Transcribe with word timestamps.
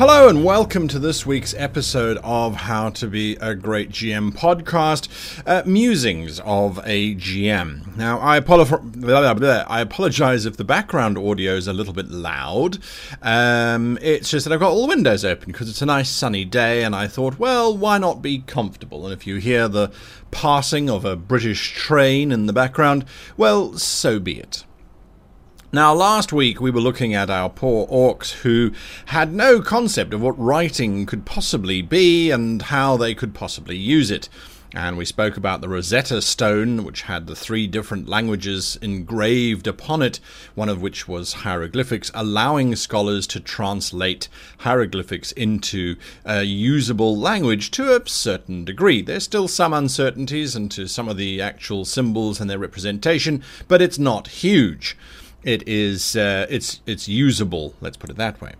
Hello 0.00 0.28
and 0.28 0.42
welcome 0.46 0.88
to 0.88 0.98
this 0.98 1.26
week's 1.26 1.52
episode 1.58 2.16
of 2.24 2.54
How 2.54 2.88
to 2.88 3.06
Be 3.06 3.36
a 3.36 3.54
Great 3.54 3.90
GM 3.90 4.32
podcast, 4.32 5.10
uh, 5.46 5.62
Musings 5.66 6.40
of 6.40 6.78
a 6.86 7.14
GM. 7.16 7.98
Now, 7.98 8.18
I, 8.18 8.40
apolo- 8.40 9.68
I 9.68 9.80
apologize 9.82 10.46
if 10.46 10.56
the 10.56 10.64
background 10.64 11.18
audio 11.18 11.52
is 11.52 11.68
a 11.68 11.74
little 11.74 11.92
bit 11.92 12.10
loud. 12.10 12.78
Um, 13.20 13.98
it's 14.00 14.30
just 14.30 14.46
that 14.46 14.54
I've 14.54 14.60
got 14.60 14.70
all 14.70 14.86
the 14.86 14.96
windows 14.96 15.22
open 15.22 15.52
because 15.52 15.68
it's 15.68 15.82
a 15.82 15.86
nice 15.86 16.08
sunny 16.08 16.46
day, 16.46 16.82
and 16.82 16.96
I 16.96 17.06
thought, 17.06 17.38
well, 17.38 17.76
why 17.76 17.98
not 17.98 18.22
be 18.22 18.38
comfortable? 18.38 19.04
And 19.04 19.12
if 19.12 19.26
you 19.26 19.36
hear 19.36 19.68
the 19.68 19.92
passing 20.30 20.88
of 20.88 21.04
a 21.04 21.14
British 21.14 21.74
train 21.74 22.32
in 22.32 22.46
the 22.46 22.54
background, 22.54 23.04
well, 23.36 23.76
so 23.76 24.18
be 24.18 24.40
it. 24.40 24.64
Now, 25.72 25.94
last 25.94 26.32
week 26.32 26.60
we 26.60 26.72
were 26.72 26.80
looking 26.80 27.14
at 27.14 27.30
our 27.30 27.48
poor 27.48 27.86
orcs 27.86 28.32
who 28.42 28.72
had 29.06 29.32
no 29.32 29.60
concept 29.60 30.12
of 30.12 30.20
what 30.20 30.36
writing 30.36 31.06
could 31.06 31.24
possibly 31.24 31.80
be 31.80 32.32
and 32.32 32.60
how 32.60 32.96
they 32.96 33.14
could 33.14 33.34
possibly 33.34 33.76
use 33.76 34.10
it. 34.10 34.28
And 34.74 34.96
we 34.96 35.04
spoke 35.04 35.36
about 35.36 35.60
the 35.60 35.68
Rosetta 35.68 36.22
Stone, 36.22 36.82
which 36.82 37.02
had 37.02 37.28
the 37.28 37.36
three 37.36 37.68
different 37.68 38.08
languages 38.08 38.78
engraved 38.82 39.68
upon 39.68 40.02
it, 40.02 40.18
one 40.56 40.68
of 40.68 40.82
which 40.82 41.06
was 41.06 41.34
hieroglyphics, 41.44 42.10
allowing 42.14 42.74
scholars 42.74 43.28
to 43.28 43.38
translate 43.38 44.28
hieroglyphics 44.58 45.30
into 45.32 45.94
a 46.24 46.42
usable 46.42 47.16
language 47.16 47.70
to 47.72 47.94
a 47.94 48.08
certain 48.08 48.64
degree. 48.64 49.02
There's 49.02 49.22
still 49.22 49.46
some 49.46 49.72
uncertainties 49.72 50.56
into 50.56 50.88
some 50.88 51.08
of 51.08 51.16
the 51.16 51.40
actual 51.40 51.84
symbols 51.84 52.40
and 52.40 52.50
their 52.50 52.58
representation, 52.58 53.44
but 53.68 53.80
it's 53.80 54.00
not 54.00 54.26
huge 54.26 54.96
it 55.42 55.66
is 55.66 56.16
uh, 56.16 56.46
it's 56.48 56.80
it's 56.86 57.08
usable. 57.08 57.74
Let's 57.80 57.96
put 57.96 58.10
it 58.10 58.16
that 58.16 58.40
way. 58.40 58.54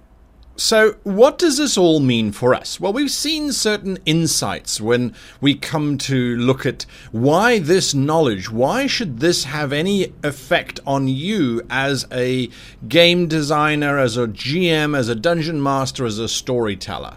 So, 0.61 0.97
what 1.05 1.39
does 1.39 1.57
this 1.57 1.79
all 1.79 2.01
mean 2.01 2.33
for 2.33 2.55
us? 2.55 2.79
Well, 2.79 2.93
we've 2.93 3.11
seen 3.11 3.51
certain 3.51 3.99
insights 4.05 4.79
when 4.79 5.15
we 5.41 5.55
come 5.55 5.97
to 5.99 6.37
look 6.37 6.67
at 6.67 6.85
why 7.13 7.61
this 7.61 7.95
knowledge, 7.95 8.51
why 8.51 8.87
should 8.87 9.21
this 9.21 9.45
have 9.45 9.73
any 9.73 10.13
effect 10.23 10.79
on 10.87 11.09
you 11.09 11.63
as 11.71 12.07
a 12.13 12.51
game 12.87 13.27
designer, 13.27 13.99
as 13.99 14.19
a 14.19 14.27
GM, 14.27 14.95
as 14.95 15.09
a 15.09 15.15
dungeon 15.15 15.63
master, 15.63 16.05
as 16.05 16.19
a 16.19 16.29
storyteller? 16.29 17.17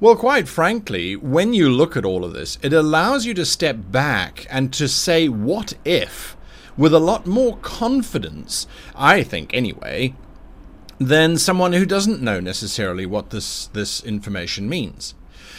Well, 0.00 0.16
quite 0.16 0.48
frankly, 0.48 1.14
when 1.14 1.54
you 1.54 1.70
look 1.70 1.96
at 1.96 2.04
all 2.04 2.24
of 2.24 2.32
this, 2.32 2.58
it 2.62 2.72
allows 2.72 3.26
you 3.26 3.34
to 3.34 3.46
step 3.46 3.76
back 3.90 4.44
and 4.50 4.72
to 4.72 4.88
say, 4.88 5.28
what 5.28 5.74
if? 5.84 6.35
With 6.76 6.92
a 6.92 6.98
lot 6.98 7.26
more 7.26 7.56
confidence, 7.58 8.66
I 8.94 9.22
think 9.22 9.52
anyway, 9.54 10.14
than 10.98 11.36
someone 11.36 11.72
who 11.72 11.86
doesn't 11.86 12.22
know 12.22 12.40
necessarily 12.40 13.06
what 13.06 13.30
this, 13.30 13.66
this 13.68 14.02
information 14.04 14.68
means. 14.68 15.14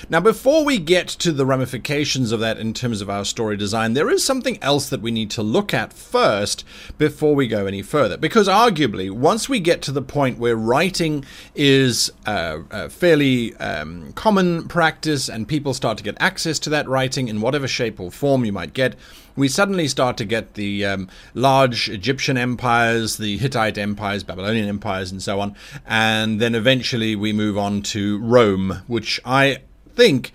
Now, 0.09 0.19
before 0.19 0.63
we 0.63 0.77
get 0.77 1.07
to 1.07 1.31
the 1.31 1.45
ramifications 1.45 2.31
of 2.31 2.39
that 2.39 2.57
in 2.57 2.73
terms 2.73 3.01
of 3.01 3.09
our 3.09 3.25
story 3.25 3.57
design, 3.57 3.93
there 3.93 4.09
is 4.09 4.23
something 4.23 4.57
else 4.61 4.89
that 4.89 5.01
we 5.01 5.11
need 5.11 5.29
to 5.31 5.43
look 5.43 5.73
at 5.73 5.93
first 5.93 6.63
before 6.97 7.35
we 7.35 7.47
go 7.47 7.65
any 7.65 7.81
further. 7.81 8.17
Because 8.17 8.47
arguably, 8.47 9.11
once 9.11 9.49
we 9.49 9.59
get 9.59 9.81
to 9.83 9.91
the 9.91 10.01
point 10.01 10.39
where 10.39 10.55
writing 10.55 11.25
is 11.55 12.11
uh, 12.25 12.59
a 12.71 12.89
fairly 12.89 13.55
um, 13.57 14.13
common 14.13 14.67
practice 14.67 15.29
and 15.29 15.47
people 15.47 15.73
start 15.73 15.97
to 15.97 16.03
get 16.03 16.15
access 16.19 16.59
to 16.59 16.69
that 16.69 16.87
writing 16.87 17.27
in 17.27 17.41
whatever 17.41 17.67
shape 17.67 17.99
or 17.99 18.11
form 18.11 18.45
you 18.45 18.53
might 18.53 18.73
get, 18.73 18.95
we 19.37 19.47
suddenly 19.47 19.87
start 19.87 20.17
to 20.17 20.25
get 20.25 20.55
the 20.55 20.83
um, 20.83 21.07
large 21.33 21.89
Egyptian 21.89 22.37
empires, 22.37 23.17
the 23.17 23.37
Hittite 23.37 23.77
empires, 23.77 24.23
Babylonian 24.23 24.67
empires, 24.67 25.11
and 25.11 25.21
so 25.21 25.39
on. 25.39 25.55
And 25.85 26.41
then 26.41 26.55
eventually 26.55 27.15
we 27.15 27.31
move 27.33 27.57
on 27.57 27.83
to 27.83 28.17
Rome, 28.19 28.81
which 28.87 29.21
I 29.23 29.59
think 29.97 30.31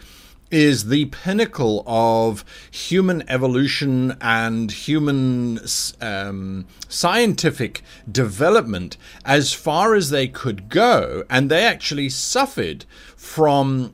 is 0.51 0.89
the 0.89 1.05
pinnacle 1.07 1.85
of 1.87 2.45
human 2.71 3.23
evolution 3.29 4.15
and 4.21 4.73
human 4.73 5.59
um, 6.01 6.67
scientific 6.89 7.81
development 8.11 8.97
as 9.25 9.53
far 9.53 9.95
as 9.95 10.11
they 10.11 10.27
could 10.27 10.69
go. 10.69 11.23
And 11.31 11.49
they 11.49 11.65
actually 11.65 12.09
suffered 12.09 12.85
from 13.17 13.93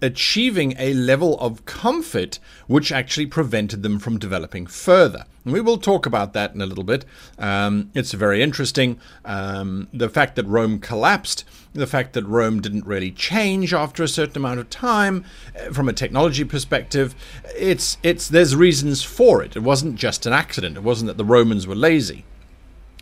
achieving 0.00 0.76
a 0.78 0.94
level 0.94 1.38
of 1.40 1.66
comfort 1.66 2.38
which 2.68 2.92
actually 2.92 3.26
prevented 3.26 3.82
them 3.82 3.98
from 3.98 4.18
developing 4.18 4.66
further. 4.66 5.24
We 5.50 5.60
will 5.60 5.78
talk 5.78 6.06
about 6.06 6.32
that 6.32 6.54
in 6.54 6.60
a 6.60 6.66
little 6.66 6.84
bit. 6.84 7.04
Um, 7.38 7.90
it's 7.94 8.12
very 8.12 8.42
interesting. 8.42 8.98
Um, 9.24 9.88
the 9.92 10.08
fact 10.08 10.36
that 10.36 10.46
Rome 10.46 10.78
collapsed, 10.78 11.44
the 11.72 11.86
fact 11.86 12.12
that 12.14 12.24
Rome 12.24 12.60
didn't 12.60 12.86
really 12.86 13.10
change 13.10 13.72
after 13.72 14.02
a 14.02 14.08
certain 14.08 14.38
amount 14.38 14.60
of 14.60 14.70
time, 14.70 15.24
uh, 15.58 15.72
from 15.72 15.88
a 15.88 15.92
technology 15.92 16.44
perspective, 16.44 17.14
it's 17.56 17.98
it's 18.02 18.28
there's 18.28 18.56
reasons 18.56 19.02
for 19.02 19.42
it. 19.42 19.56
It 19.56 19.62
wasn't 19.62 19.96
just 19.96 20.26
an 20.26 20.32
accident. 20.32 20.76
It 20.76 20.82
wasn't 20.82 21.08
that 21.08 21.16
the 21.16 21.24
Romans 21.24 21.66
were 21.66 21.74
lazy. 21.74 22.24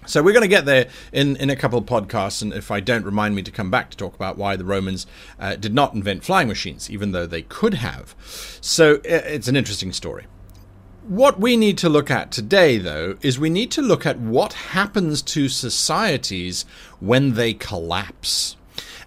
So 0.06 0.22
we're 0.22 0.32
going 0.32 0.42
to 0.42 0.48
get 0.48 0.66
there 0.66 0.86
in, 1.12 1.34
in 1.36 1.50
a 1.50 1.56
couple 1.56 1.78
of 1.80 1.84
podcasts, 1.84 2.40
and 2.40 2.52
if 2.52 2.70
I 2.70 2.78
don't 2.78 3.04
remind 3.04 3.34
me 3.34 3.42
to 3.42 3.50
come 3.50 3.72
back 3.72 3.90
to 3.90 3.96
talk 3.96 4.14
about 4.14 4.38
why 4.38 4.54
the 4.54 4.64
Romans 4.64 5.04
uh, 5.40 5.56
did 5.56 5.74
not 5.74 5.94
invent 5.94 6.22
flying 6.22 6.46
machines, 6.46 6.88
even 6.88 7.10
though 7.10 7.26
they 7.26 7.42
could 7.42 7.74
have. 7.74 8.14
So 8.60 9.00
it's 9.04 9.48
an 9.48 9.56
interesting 9.56 9.92
story. 9.92 10.26
What 11.08 11.38
we 11.38 11.56
need 11.56 11.78
to 11.78 11.88
look 11.88 12.10
at 12.10 12.32
today, 12.32 12.78
though, 12.78 13.16
is 13.22 13.38
we 13.38 13.48
need 13.48 13.70
to 13.70 13.80
look 13.80 14.04
at 14.04 14.18
what 14.18 14.54
happens 14.74 15.22
to 15.22 15.48
societies 15.48 16.64
when 16.98 17.34
they 17.34 17.54
collapse. 17.54 18.56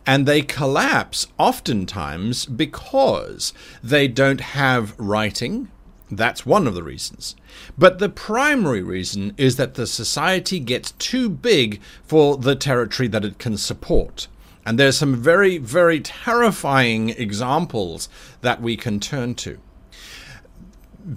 And 0.07 0.25
they 0.25 0.41
collapse 0.41 1.27
oftentimes 1.37 2.45
because 2.45 3.51
they 3.83 4.07
don't 4.07 4.39
have 4.39 4.97
writing, 4.97 5.71
that's 6.09 6.45
one 6.45 6.67
of 6.67 6.73
the 6.73 6.83
reasons. 6.83 7.35
But 7.77 7.99
the 7.99 8.07
primary 8.07 8.81
reason 8.81 9.33
is 9.35 9.57
that 9.57 9.73
the 9.73 9.85
society 9.85 10.61
gets 10.61 10.91
too 10.91 11.29
big 11.29 11.81
for 12.05 12.37
the 12.37 12.55
territory 12.55 13.09
that 13.09 13.25
it 13.25 13.39
can 13.39 13.57
support. 13.57 14.29
And 14.65 14.79
there's 14.79 14.97
some 14.97 15.17
very, 15.17 15.57
very 15.57 15.99
terrifying 15.99 17.09
examples 17.09 18.07
that 18.39 18.61
we 18.61 18.77
can 18.77 19.01
turn 19.01 19.35
to. 19.35 19.59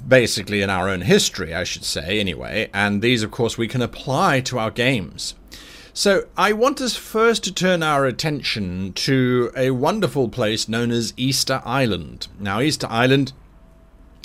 Basically, 0.07 0.63
in 0.63 0.71
our 0.71 0.89
own 0.89 1.03
history, 1.03 1.55
I 1.55 1.65
should 1.65 1.85
say, 1.85 2.21
anyway, 2.21 2.71
and 2.73 3.03
these, 3.03 3.23
of 3.23 3.31
course, 3.31 3.59
we 3.59 3.69
can 3.69 3.83
apply 3.83 4.41
to 4.43 4.59
our 4.59 4.71
games. 4.71 5.35
So, 5.93 6.27
I 6.37 6.53
want 6.53 6.81
us 6.81 6.97
first 6.97 7.45
to 7.45 7.53
turn 7.53 7.83
our 7.83 8.07
attention 8.07 8.93
to 8.95 9.51
a 9.57 9.73
wonderful 9.73 10.29
place 10.29 10.69
known 10.69 10.91
as 10.91 11.13
Easter 11.17 11.61
Island. 11.65 12.29
Now, 12.39 12.61
Easter 12.61 12.87
Island 12.89 13.33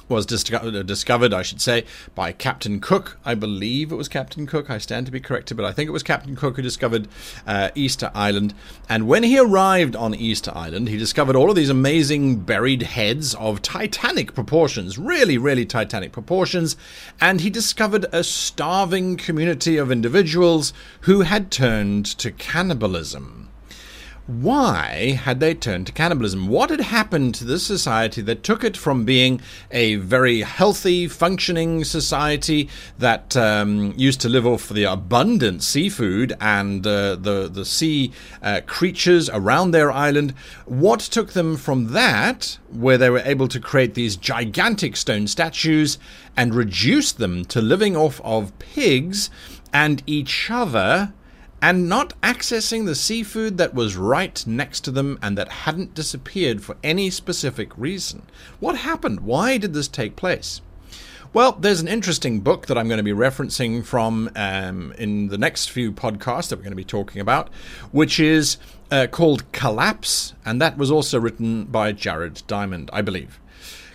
was 0.09 0.25
disco- 0.25 0.83
discovered, 0.83 1.33
I 1.33 1.41
should 1.41 1.61
say, 1.61 1.85
by 2.15 2.31
Captain 2.31 2.79
Cook. 2.79 3.17
I 3.25 3.35
believe 3.35 3.91
it 3.91 3.95
was 3.95 4.07
Captain 4.07 4.47
Cook. 4.47 4.69
I 4.69 4.77
stand 4.77 5.05
to 5.05 5.11
be 5.11 5.19
corrected, 5.19 5.57
but 5.57 5.65
I 5.65 5.71
think 5.71 5.87
it 5.87 5.91
was 5.91 6.03
Captain 6.03 6.35
Cook 6.35 6.55
who 6.55 6.61
discovered 6.61 7.07
uh, 7.45 7.69
Easter 7.75 8.11
Island. 8.13 8.53
And 8.89 9.07
when 9.07 9.23
he 9.23 9.39
arrived 9.39 9.95
on 9.95 10.15
Easter 10.15 10.51
Island, 10.55 10.89
he 10.89 10.97
discovered 10.97 11.35
all 11.35 11.49
of 11.49 11.55
these 11.55 11.69
amazing 11.69 12.37
buried 12.41 12.83
heads 12.83 13.35
of 13.35 13.61
titanic 13.61 14.33
proportions, 14.33 14.97
really, 14.97 15.37
really 15.37 15.65
titanic 15.65 16.11
proportions. 16.11 16.77
And 17.19 17.41
he 17.41 17.49
discovered 17.49 18.05
a 18.11 18.23
starving 18.23 19.17
community 19.17 19.77
of 19.77 19.91
individuals 19.91 20.73
who 21.01 21.21
had 21.21 21.51
turned 21.51 22.05
to 22.05 22.31
cannibalism 22.31 23.46
why 24.27 25.11
had 25.11 25.39
they 25.39 25.53
turned 25.53 25.87
to 25.87 25.93
cannibalism? 25.93 26.49
What 26.49 26.69
had 26.69 26.81
happened 26.81 27.33
to 27.35 27.45
this 27.45 27.65
society 27.65 28.21
that 28.23 28.43
took 28.43 28.63
it 28.63 28.75
from 28.75 29.05
being 29.05 29.39
a 29.71 29.95
very 29.95 30.41
healthy, 30.41 31.07
functioning 31.07 31.85
society 31.85 32.69
that 32.97 33.37
um, 33.37 33.93
used 33.95 34.19
to 34.21 34.29
live 34.29 34.45
off 34.45 34.67
the 34.67 34.83
abundant 34.83 35.63
seafood 35.63 36.33
and 36.41 36.85
uh, 36.85 37.15
the 37.15 37.49
the 37.51 37.63
sea 37.63 38.11
uh, 38.41 38.59
creatures 38.65 39.29
around 39.29 39.71
their 39.71 39.91
island? 39.91 40.33
What 40.65 40.99
took 40.99 41.31
them 41.31 41.55
from 41.55 41.93
that, 41.93 42.57
where 42.69 42.97
they 42.97 43.09
were 43.09 43.23
able 43.23 43.47
to 43.47 43.61
create 43.61 43.93
these 43.93 44.17
gigantic 44.17 44.97
stone 44.97 45.27
statues, 45.27 45.97
and 46.35 46.53
reduce 46.53 47.13
them 47.13 47.45
to 47.45 47.61
living 47.61 47.95
off 47.95 48.19
of 48.25 48.57
pigs 48.59 49.29
and 49.71 50.03
each 50.05 50.51
other? 50.51 51.13
And 51.61 51.89
not 51.89 52.19
accessing 52.21 52.85
the 52.85 52.95
seafood 52.95 53.57
that 53.57 53.73
was 53.73 53.97
right 53.97 54.45
next 54.45 54.81
to 54.81 54.91
them 54.91 55.17
and 55.21 55.37
that 55.37 55.49
hadn't 55.49 55.93
disappeared 55.93 56.63
for 56.63 56.77
any 56.83 57.09
specific 57.09 57.75
reason. 57.77 58.23
What 58.59 58.77
happened? 58.77 59.21
Why 59.21 59.57
did 59.57 59.73
this 59.73 59.87
take 59.87 60.15
place? 60.15 60.61
Well, 61.33 61.53
there's 61.53 61.81
an 61.81 61.87
interesting 61.87 62.39
book 62.39 62.67
that 62.67 62.77
I'm 62.77 62.87
going 62.87 62.97
to 62.97 63.03
be 63.03 63.11
referencing 63.11 63.83
from 63.83 64.31
um, 64.35 64.93
in 64.97 65.27
the 65.27 65.37
next 65.37 65.69
few 65.69 65.91
podcasts 65.91 66.49
that 66.49 66.55
we're 66.55 66.63
going 66.63 66.71
to 66.71 66.75
be 66.77 66.85
talking 66.85 67.21
about, 67.21 67.49
which 67.91 68.19
is 68.19 68.57
uh, 68.91 69.07
called 69.11 69.51
Collapse, 69.51 70.33
and 70.45 70.61
that 70.61 70.77
was 70.77 70.89
also 70.89 71.19
written 71.19 71.65
by 71.65 71.91
Jared 71.91 72.43
Diamond, 72.47 72.89
I 72.93 73.01
believe. 73.01 73.39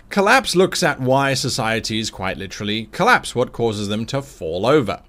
Collapse 0.09 0.55
looks 0.55 0.83
at 0.83 0.99
why 0.99 1.33
societies 1.33 2.11
quite 2.11 2.37
literally 2.37 2.85
collapse, 2.91 3.33
what 3.33 3.51
causes 3.51 3.87
them 3.87 4.05
to 4.05 4.21
fall 4.21 4.65
over 4.67 5.01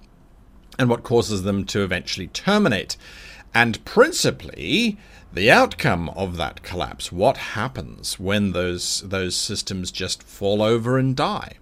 and 0.77 0.89
what 0.89 1.03
causes 1.03 1.43
them 1.43 1.65
to 1.65 1.83
eventually 1.83 2.27
terminate. 2.27 2.97
and 3.53 3.83
principally 3.85 4.97
the 5.33 5.49
outcome 5.49 6.09
of 6.09 6.37
that 6.37 6.61
collapse. 6.63 7.11
What 7.11 7.37
happens 7.37 8.19
when 8.19 8.51
those 8.51 9.01
those 9.05 9.35
systems 9.35 9.91
just 9.91 10.23
fall 10.23 10.61
over 10.61 10.97
and 10.97 11.15
die? 11.15 11.53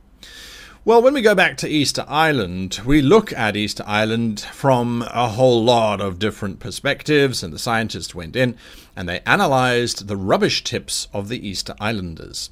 Well, 0.85 1.01
when 1.01 1.13
we 1.13 1.21
go 1.21 1.33
back 1.33 1.55
to 1.59 1.69
Easter 1.69 2.03
Island, 2.09 2.81
we 2.83 3.01
look 3.01 3.31
at 3.31 3.55
Easter 3.55 3.85
Island 3.87 4.41
from 4.41 5.01
a 5.13 5.29
whole 5.29 5.63
lot 5.63 6.01
of 6.01 6.19
different 6.19 6.59
perspectives, 6.59 7.41
and 7.41 7.53
the 7.53 7.57
scientists 7.57 8.13
went 8.13 8.35
in 8.35 8.57
and 8.95 9.09
they 9.09 9.21
analyzed 9.25 10.07
the 10.07 10.17
rubbish 10.17 10.63
tips 10.63 11.07
of 11.13 11.29
the 11.29 11.47
Easter 11.47 11.73
Islanders. 11.79 12.49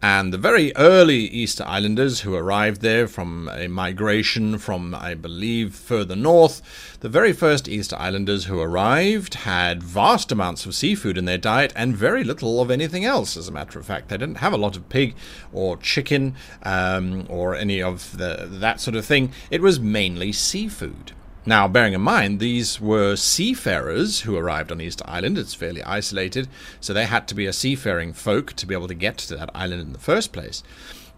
And 0.00 0.32
the 0.32 0.38
very 0.38 0.76
early 0.76 1.16
Easter 1.16 1.64
Islanders 1.66 2.20
who 2.20 2.34
arrived 2.34 2.82
there 2.82 3.08
from 3.08 3.50
a 3.52 3.66
migration 3.66 4.58
from, 4.58 4.94
I 4.94 5.14
believe, 5.14 5.74
further 5.74 6.14
north, 6.14 6.62
the 7.00 7.08
very 7.08 7.32
first 7.32 7.68
Easter 7.68 7.96
Islanders 7.96 8.44
who 8.44 8.60
arrived 8.60 9.34
had 9.34 9.82
vast 9.82 10.30
amounts 10.30 10.66
of 10.66 10.74
seafood 10.76 11.18
in 11.18 11.24
their 11.24 11.38
diet 11.38 11.72
and 11.74 11.96
very 11.96 12.22
little 12.22 12.60
of 12.60 12.70
anything 12.70 13.04
else, 13.04 13.36
as 13.36 13.48
a 13.48 13.52
matter 13.52 13.78
of 13.80 13.86
fact. 13.86 14.08
They 14.08 14.18
didn't 14.18 14.36
have 14.36 14.52
a 14.52 14.58
lot 14.58 14.76
of 14.76 14.88
pig 14.88 15.16
or 15.52 15.76
chicken 15.78 16.36
um, 16.62 17.26
or 17.28 17.56
any 17.68 17.82
of 17.82 18.16
the, 18.16 18.46
that 18.48 18.80
sort 18.80 18.96
of 18.96 19.04
thing. 19.04 19.32
It 19.50 19.60
was 19.60 19.78
mainly 19.78 20.32
seafood. 20.32 21.12
Now, 21.44 21.68
bearing 21.68 21.94
in 21.94 22.00
mind, 22.00 22.40
these 22.40 22.80
were 22.80 23.16
seafarers 23.16 24.20
who 24.20 24.36
arrived 24.36 24.70
on 24.70 24.80
Easter 24.80 25.04
Island. 25.06 25.38
It's 25.38 25.54
fairly 25.54 25.82
isolated, 25.82 26.48
so 26.80 26.92
they 26.92 27.06
had 27.06 27.26
to 27.28 27.34
be 27.34 27.46
a 27.46 27.52
seafaring 27.52 28.12
folk 28.12 28.52
to 28.54 28.66
be 28.66 28.74
able 28.74 28.88
to 28.88 28.94
get 28.94 29.16
to 29.18 29.36
that 29.36 29.50
island 29.54 29.80
in 29.80 29.92
the 29.92 29.98
first 29.98 30.32
place. 30.32 30.62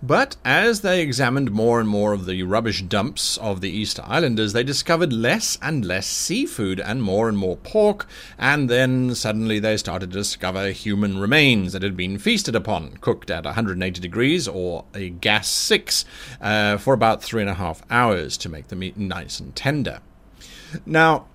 But 0.03 0.37
as 0.47 0.81
they 0.81 1.03
examined 1.03 1.51
more 1.51 1.79
and 1.79 1.89
more 1.89 2.15
of 2.15 2.25
the 2.25 2.43
rubbish 2.43 2.83
dumps 2.83 3.37
of 3.37 3.61
the 3.61 3.69
Easter 3.69 4.03
Islanders, 4.07 4.55
they 4.55 4.63
discovered 4.63 5.13
less 5.13 5.59
and 5.61 5.85
less 5.85 6.07
seafood 6.07 6.81
and 6.81 7.03
more 7.03 7.29
and 7.29 7.37
more 7.37 7.59
pork, 7.59 8.07
and 8.39 8.71
then 8.71 9.15
suddenly 9.15 9.59
they 9.59 9.77
started 9.77 10.11
to 10.11 10.19
discover 10.19 10.71
human 10.71 11.19
remains 11.19 11.75
that 11.75 11.83
had 11.83 11.99
been 11.99 12.19
feasted 12.19 12.57
upon, 12.57 12.97
cooked 13.03 13.31
at 13.31 13.45
180 13.45 14.01
degrees 14.01 14.49
or 14.49 14.87
a 14.95 15.11
gas 15.11 15.49
6 15.49 16.07
uh, 16.41 16.79
for 16.79 16.95
about 16.95 17.23
three 17.23 17.43
and 17.43 17.51
a 17.51 17.55
half 17.55 17.83
hours 17.91 18.39
to 18.39 18.49
make 18.49 18.69
the 18.69 18.77
meat 18.77 18.97
nice 18.97 19.39
and 19.39 19.55
tender. 19.55 20.01
Now, 20.87 21.27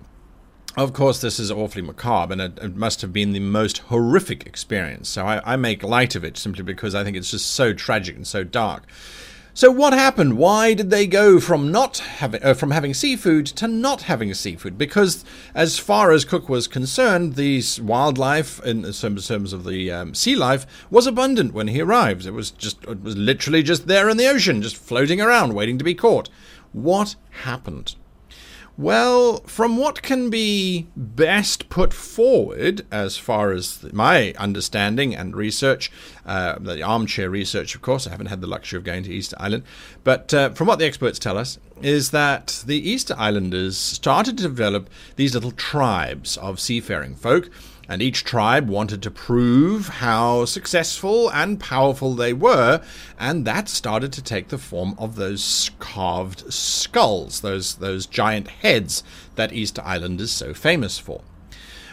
of 0.76 0.92
course, 0.92 1.20
this 1.20 1.40
is 1.40 1.50
awfully 1.50 1.82
macabre, 1.82 2.32
and 2.32 2.40
it, 2.42 2.58
it, 2.60 2.76
must 2.76 3.00
have 3.00 3.12
been 3.12 3.32
the 3.32 3.40
most 3.40 3.78
horrific 3.78 4.46
experience. 4.46 5.08
So 5.08 5.24
I, 5.26 5.54
I, 5.54 5.56
make 5.56 5.82
light 5.82 6.14
of 6.14 6.22
it 6.22 6.36
simply 6.36 6.62
because 6.62 6.94
I 6.94 7.02
think 7.02 7.16
it's 7.16 7.30
just 7.30 7.50
so 7.50 7.72
tragic 7.72 8.14
and 8.14 8.26
so 8.26 8.44
dark. 8.44 8.84
So 9.54 9.70
what 9.70 9.94
happened? 9.94 10.36
Why 10.36 10.74
did 10.74 10.90
they 10.90 11.06
go 11.06 11.40
from 11.40 11.72
not 11.72 11.96
having 11.96 12.44
uh, 12.44 12.52
from 12.52 12.72
having 12.72 12.92
seafood 12.92 13.46
to 13.46 13.66
not 13.66 14.02
having 14.02 14.34
seafood? 14.34 14.76
Because 14.76 15.24
as 15.54 15.78
far 15.78 16.12
as 16.12 16.26
Cook 16.26 16.50
was 16.50 16.68
concerned, 16.68 17.36
the 17.36 17.62
wildlife 17.80 18.62
in 18.66 18.82
terms 18.92 19.54
of 19.54 19.64
the 19.64 19.90
um, 19.90 20.14
sea 20.14 20.36
life 20.36 20.66
was 20.90 21.06
abundant 21.06 21.54
when 21.54 21.68
he 21.68 21.80
arrived. 21.80 22.26
It 22.26 22.32
was 22.32 22.50
just 22.50 22.84
it 22.84 23.02
was 23.02 23.16
literally 23.16 23.62
just 23.62 23.86
there 23.86 24.10
in 24.10 24.18
the 24.18 24.28
ocean, 24.28 24.60
just 24.60 24.76
floating 24.76 25.22
around, 25.22 25.54
waiting 25.54 25.78
to 25.78 25.84
be 25.84 25.94
caught. 25.94 26.28
What 26.72 27.16
happened? 27.30 27.94
Well, 28.78 29.38
from 29.46 29.78
what 29.78 30.02
can 30.02 30.28
be 30.28 30.86
best 30.94 31.70
put 31.70 31.94
forward, 31.94 32.84
as 32.90 33.16
far 33.16 33.52
as 33.52 33.90
my 33.90 34.34
understanding 34.38 35.14
and 35.16 35.34
research, 35.34 35.90
uh, 36.26 36.58
the 36.58 36.82
armchair 36.82 37.30
research, 37.30 37.74
of 37.74 37.80
course, 37.80 38.06
I 38.06 38.10
haven't 38.10 38.26
had 38.26 38.42
the 38.42 38.46
luxury 38.46 38.76
of 38.76 38.84
going 38.84 39.02
to 39.04 39.12
Easter 39.12 39.36
Island, 39.40 39.62
but 40.04 40.34
uh, 40.34 40.50
from 40.50 40.66
what 40.66 40.78
the 40.78 40.84
experts 40.84 41.18
tell 41.18 41.38
us, 41.38 41.58
is 41.80 42.10
that 42.10 42.62
the 42.66 42.76
Easter 42.76 43.14
Islanders 43.16 43.78
started 43.78 44.36
to 44.36 44.42
develop 44.42 44.90
these 45.16 45.32
little 45.32 45.52
tribes 45.52 46.36
of 46.36 46.60
seafaring 46.60 47.14
folk 47.14 47.48
and 47.88 48.02
each 48.02 48.24
tribe 48.24 48.68
wanted 48.68 49.02
to 49.02 49.10
prove 49.10 49.88
how 49.88 50.44
successful 50.44 51.30
and 51.30 51.60
powerful 51.60 52.14
they 52.14 52.32
were, 52.32 52.82
and 53.18 53.44
that 53.44 53.68
started 53.68 54.12
to 54.12 54.22
take 54.22 54.48
the 54.48 54.58
form 54.58 54.94
of 54.98 55.16
those 55.16 55.70
carved 55.78 56.52
skulls, 56.52 57.40
those, 57.40 57.76
those 57.76 58.06
giant 58.06 58.48
heads 58.48 59.02
that 59.36 59.52
Easter 59.52 59.82
Island 59.84 60.20
is 60.20 60.32
so 60.32 60.52
famous 60.52 60.98
for. 60.98 61.22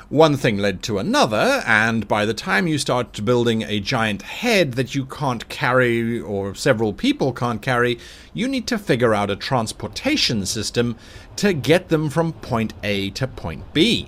One 0.10 0.38
thing 0.38 0.60
led 0.60 0.84
to 0.84 1.00
another, 1.00 1.64
and 1.66 2.08
by 2.08 2.26
the 2.26 2.36
time 2.36 2.68
you 2.68 2.78
start 2.78 3.26
building 3.26 3.64
a 3.64 3.80
giant 3.80 4.22
head 4.22 4.74
that 4.74 4.94
you 4.94 5.06
can't 5.06 5.48
carry 5.50 6.20
or 6.20 6.54
several 6.54 6.94
people 6.94 7.34
can't 7.34 7.62
carry, 7.62 7.98
you 8.32 8.48
need 8.48 8.68
to 8.68 8.78
figure 8.78 9.16
out 9.16 9.32
a 9.32 9.36
transportation 9.36 10.46
system 10.46 10.98
to 11.38 11.54
get 11.54 11.90
them 11.90 12.12
from 12.12 12.34
point 12.34 12.74
A 12.84 13.10
to 13.12 13.28
point 13.28 13.74
B. 13.74 14.08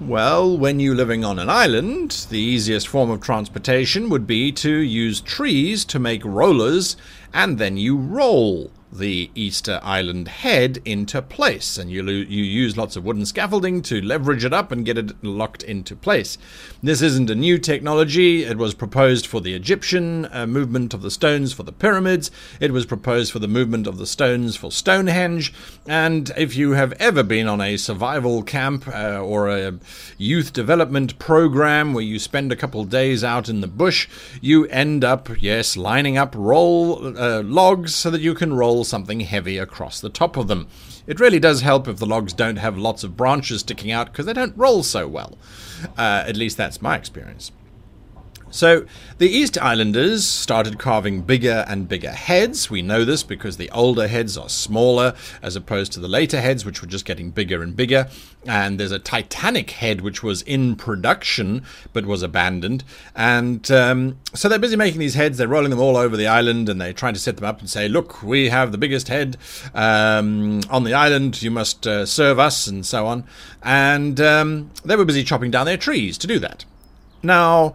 Well, 0.00 0.56
when 0.56 0.78
you're 0.78 0.94
living 0.94 1.24
on 1.24 1.40
an 1.40 1.50
island, 1.50 2.28
the 2.30 2.38
easiest 2.38 2.86
form 2.86 3.10
of 3.10 3.20
transportation 3.20 4.08
would 4.10 4.28
be 4.28 4.52
to 4.52 4.70
use 4.70 5.20
trees 5.20 5.84
to 5.86 5.98
make 5.98 6.24
rollers, 6.24 6.96
and 7.34 7.58
then 7.58 7.76
you 7.76 7.96
roll 7.96 8.70
the 8.98 9.30
Easter 9.34 9.80
Island 9.82 10.28
head 10.28 10.80
into 10.84 11.20
place, 11.20 11.76
and 11.76 11.90
you, 11.90 12.02
you 12.04 12.44
use 12.44 12.76
lots 12.76 12.96
of 12.96 13.04
wooden 13.04 13.26
scaffolding 13.26 13.82
to 13.82 14.00
leverage 14.00 14.44
it 14.44 14.52
up 14.52 14.70
and 14.70 14.84
get 14.84 14.96
it 14.96 15.12
locked 15.24 15.62
into 15.62 15.96
place. 15.96 16.38
This 16.82 17.02
isn't 17.02 17.28
a 17.28 17.34
new 17.34 17.58
technology. 17.58 18.44
It 18.44 18.56
was 18.56 18.74
proposed 18.74 19.26
for 19.26 19.40
the 19.40 19.54
Egyptian 19.54 20.28
uh, 20.32 20.46
movement 20.46 20.94
of 20.94 21.02
the 21.02 21.10
stones 21.10 21.52
for 21.52 21.64
the 21.64 21.72
pyramids. 21.72 22.30
It 22.60 22.72
was 22.72 22.86
proposed 22.86 23.32
for 23.32 23.40
the 23.40 23.48
movement 23.48 23.86
of 23.86 23.98
the 23.98 24.06
stones 24.06 24.56
for 24.56 24.70
Stonehenge. 24.70 25.52
And 25.86 26.30
if 26.36 26.56
you 26.56 26.72
have 26.72 26.92
ever 26.94 27.22
been 27.22 27.48
on 27.48 27.60
a 27.60 27.76
survival 27.76 28.42
camp 28.42 28.88
uh, 28.88 29.18
or 29.20 29.48
a 29.48 29.78
youth 30.16 30.52
development 30.52 31.18
program 31.18 31.94
where 31.94 32.04
you 32.04 32.18
spend 32.18 32.52
a 32.52 32.56
couple 32.56 32.84
days 32.84 33.24
out 33.24 33.48
in 33.48 33.60
the 33.60 33.66
bush, 33.66 34.08
you 34.40 34.66
end 34.66 35.04
up, 35.04 35.28
yes, 35.40 35.76
lining 35.76 36.16
up 36.16 36.34
roll 36.36 37.18
uh, 37.18 37.42
logs 37.42 37.94
so 37.94 38.10
that 38.10 38.20
you 38.20 38.34
can 38.34 38.54
roll 38.54 38.68
roll 38.68 38.84
something 38.88 39.20
heavy 39.20 39.58
across 39.58 40.00
the 40.00 40.08
top 40.08 40.36
of 40.36 40.48
them. 40.48 40.68
It 41.06 41.20
really 41.20 41.38
does 41.38 41.60
help 41.60 41.86
if 41.86 41.98
the 41.98 42.06
logs 42.06 42.32
don't 42.32 42.56
have 42.56 42.76
lots 42.76 43.04
of 43.04 43.16
branches 43.16 43.60
sticking 43.60 43.90
out 43.90 44.06
because 44.12 44.26
they 44.26 44.32
don't 44.32 44.56
roll 44.56 44.82
so 44.82 45.06
well. 45.06 45.38
Uh, 45.96 46.24
at 46.26 46.36
least 46.36 46.56
that's 46.56 46.82
my 46.82 46.96
experience. 46.96 47.52
So, 48.50 48.86
the 49.18 49.28
East 49.28 49.58
Islanders 49.58 50.26
started 50.26 50.78
carving 50.78 51.22
bigger 51.22 51.64
and 51.68 51.86
bigger 51.86 52.12
heads. 52.12 52.70
We 52.70 52.80
know 52.80 53.04
this 53.04 53.22
because 53.22 53.56
the 53.56 53.70
older 53.70 54.08
heads 54.08 54.38
are 54.38 54.48
smaller 54.48 55.14
as 55.42 55.54
opposed 55.54 55.92
to 55.92 56.00
the 56.00 56.08
later 56.08 56.40
heads, 56.40 56.64
which 56.64 56.80
were 56.80 56.88
just 56.88 57.04
getting 57.04 57.30
bigger 57.30 57.62
and 57.62 57.76
bigger. 57.76 58.08
And 58.46 58.80
there's 58.80 58.92
a 58.92 58.98
Titanic 58.98 59.72
head 59.72 60.00
which 60.00 60.22
was 60.22 60.42
in 60.42 60.76
production 60.76 61.64
but 61.92 62.06
was 62.06 62.22
abandoned. 62.22 62.84
And 63.14 63.70
um, 63.70 64.18
so 64.34 64.48
they're 64.48 64.58
busy 64.58 64.76
making 64.76 65.00
these 65.00 65.14
heads. 65.14 65.36
They're 65.36 65.48
rolling 65.48 65.70
them 65.70 65.80
all 65.80 65.96
over 65.96 66.16
the 66.16 66.28
island 66.28 66.68
and 66.68 66.80
they're 66.80 66.92
trying 66.92 67.14
to 67.14 67.20
set 67.20 67.36
them 67.36 67.44
up 67.44 67.60
and 67.60 67.68
say, 67.68 67.88
Look, 67.88 68.22
we 68.22 68.48
have 68.48 68.72
the 68.72 68.78
biggest 68.78 69.08
head 69.08 69.36
um, 69.74 70.60
on 70.70 70.84
the 70.84 70.94
island. 70.94 71.42
You 71.42 71.50
must 71.50 71.86
uh, 71.86 72.06
serve 72.06 72.38
us, 72.38 72.66
and 72.66 72.86
so 72.86 73.06
on. 73.06 73.24
And 73.62 74.20
um, 74.20 74.70
they 74.84 74.96
were 74.96 75.04
busy 75.04 75.24
chopping 75.24 75.50
down 75.50 75.66
their 75.66 75.76
trees 75.76 76.16
to 76.18 76.26
do 76.26 76.38
that. 76.38 76.64
Now, 77.22 77.74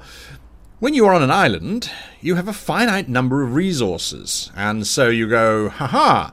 when 0.83 0.93
you 0.93 1.05
are 1.05 1.13
on 1.13 1.23
an 1.23 1.31
island, 1.31 1.89
you 2.19 2.35
have 2.35 2.49
a 2.49 2.51
finite 2.51 3.07
number 3.07 3.41
of 3.41 3.55
resources, 3.55 4.51
and 4.53 4.85
so 4.85 5.07
you 5.07 5.29
go, 5.29 5.69
haha, 5.69 6.31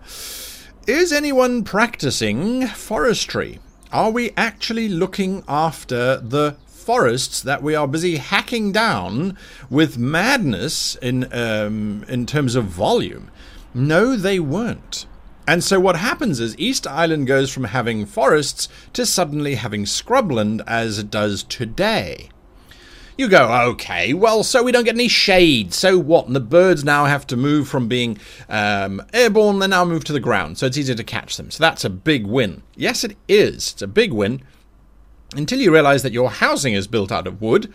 is 0.89 1.13
anyone 1.13 1.63
practicing 1.63 2.67
forestry? 2.67 3.61
Are 3.93 4.11
we 4.11 4.33
actually 4.37 4.89
looking 4.89 5.45
after 5.47 6.17
the 6.17 6.57
forests 6.67 7.41
that 7.43 7.63
we 7.63 7.77
are 7.77 7.87
busy 7.87 8.17
hacking 8.17 8.73
down 8.73 9.39
with 9.71 9.99
madness 9.99 10.97
in 10.97 11.33
um, 11.33 12.05
in 12.09 12.27
terms 12.27 12.57
of 12.57 12.65
volume? 12.65 13.31
No, 13.73 14.17
they 14.17 14.41
weren't. 14.41 15.07
And 15.47 15.63
so 15.63 15.79
what 15.79 15.95
happens 15.95 16.41
is 16.41 16.59
East 16.59 16.89
Island 16.89 17.29
goes 17.29 17.53
from 17.53 17.65
having 17.67 18.05
forests 18.05 18.69
to 18.95 19.07
suddenly 19.07 19.55
having 19.55 19.85
scrubland 19.85 20.61
as 20.67 20.99
it 20.99 21.09
does 21.09 21.45
today. 21.45 22.31
You 23.21 23.29
go, 23.29 23.53
okay, 23.73 24.15
well, 24.15 24.43
so 24.43 24.63
we 24.63 24.73
don't 24.73 24.85
get 24.85 24.95
any 24.95 25.07
shade. 25.07 25.75
So 25.75 25.99
what? 25.99 26.27
And 26.27 26.35
the 26.35 26.41
birds 26.41 26.85
now 26.85 27.05
have 27.05 27.27
to 27.27 27.37
move 27.37 27.69
from 27.69 27.87
being 27.87 28.17
um, 28.49 29.03
airborne, 29.13 29.59
they 29.59 29.67
now 29.67 29.85
move 29.85 30.05
to 30.05 30.15
the 30.15 30.21
ground, 30.21 30.57
so 30.57 30.65
it's 30.65 30.79
easier 30.79 30.95
to 30.95 31.05
catch 31.05 31.37
them. 31.37 31.51
So 31.51 31.63
that's 31.63 31.85
a 31.85 31.91
big 31.91 32.25
win. 32.25 32.63
Yes, 32.77 33.05
it 33.05 33.19
is. 33.29 33.73
It's 33.73 33.83
a 33.83 33.87
big 33.87 34.15
win 34.15 34.41
until 35.37 35.61
you 35.61 35.71
realize 35.71 36.03
that 36.03 36.15
your 36.15 36.31
housing 36.31 36.73
is 36.73 36.87
built 36.87 37.13
out 37.13 37.27
of 37.27 37.43
wood. 37.43 37.71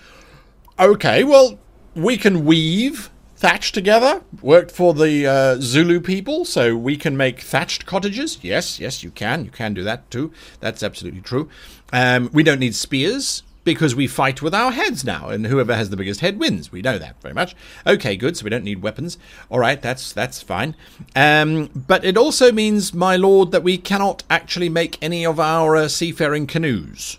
Okay, 0.79 1.23
well, 1.23 1.59
we 1.93 2.17
can 2.17 2.43
weave 2.43 3.11
thatch 3.35 3.71
together. 3.71 4.23
Worked 4.41 4.71
for 4.71 4.95
the 4.95 5.27
uh, 5.27 5.57
Zulu 5.59 5.99
people, 5.99 6.45
so 6.45 6.75
we 6.75 6.97
can 6.97 7.15
make 7.15 7.41
thatched 7.41 7.85
cottages. 7.85 8.39
Yes, 8.41 8.79
yes, 8.79 9.03
you 9.03 9.11
can. 9.11 9.45
You 9.45 9.51
can 9.51 9.75
do 9.75 9.83
that 9.83 10.09
too. 10.09 10.33
That's 10.59 10.81
absolutely 10.81 11.21
true. 11.21 11.49
Um, 11.93 12.31
we 12.33 12.41
don't 12.41 12.57
need 12.57 12.73
spears 12.73 13.43
because 13.65 13.93
we 13.93 14.07
fight 14.07 14.41
with 14.41 14.55
our 14.55 14.71
heads 14.71 15.03
now, 15.03 15.27
and 15.27 15.47
whoever 15.47 15.75
has 15.75 15.89
the 15.89 15.97
biggest 15.97 16.21
head 16.21 16.39
wins. 16.39 16.71
We 16.71 16.81
know 16.81 16.97
that 16.97 17.21
very 17.21 17.33
much. 17.33 17.53
Okay, 17.85 18.15
good. 18.15 18.37
So 18.37 18.45
we 18.45 18.49
don't 18.49 18.63
need 18.63 18.81
weapons. 18.81 19.17
All 19.49 19.59
right, 19.59 19.81
that's 19.81 20.13
that's 20.13 20.41
fine. 20.41 20.75
Um, 21.15 21.69
but 21.75 22.05
it 22.05 22.15
also 22.17 22.53
means, 22.53 22.93
my 22.93 23.17
lord, 23.17 23.51
that 23.51 23.63
we 23.63 23.77
cannot 23.77 24.23
actually 24.29 24.69
make 24.69 24.97
any 25.01 25.25
of 25.25 25.39
our 25.39 25.75
uh, 25.75 25.87
seafaring 25.89 26.47
canoes. 26.47 27.17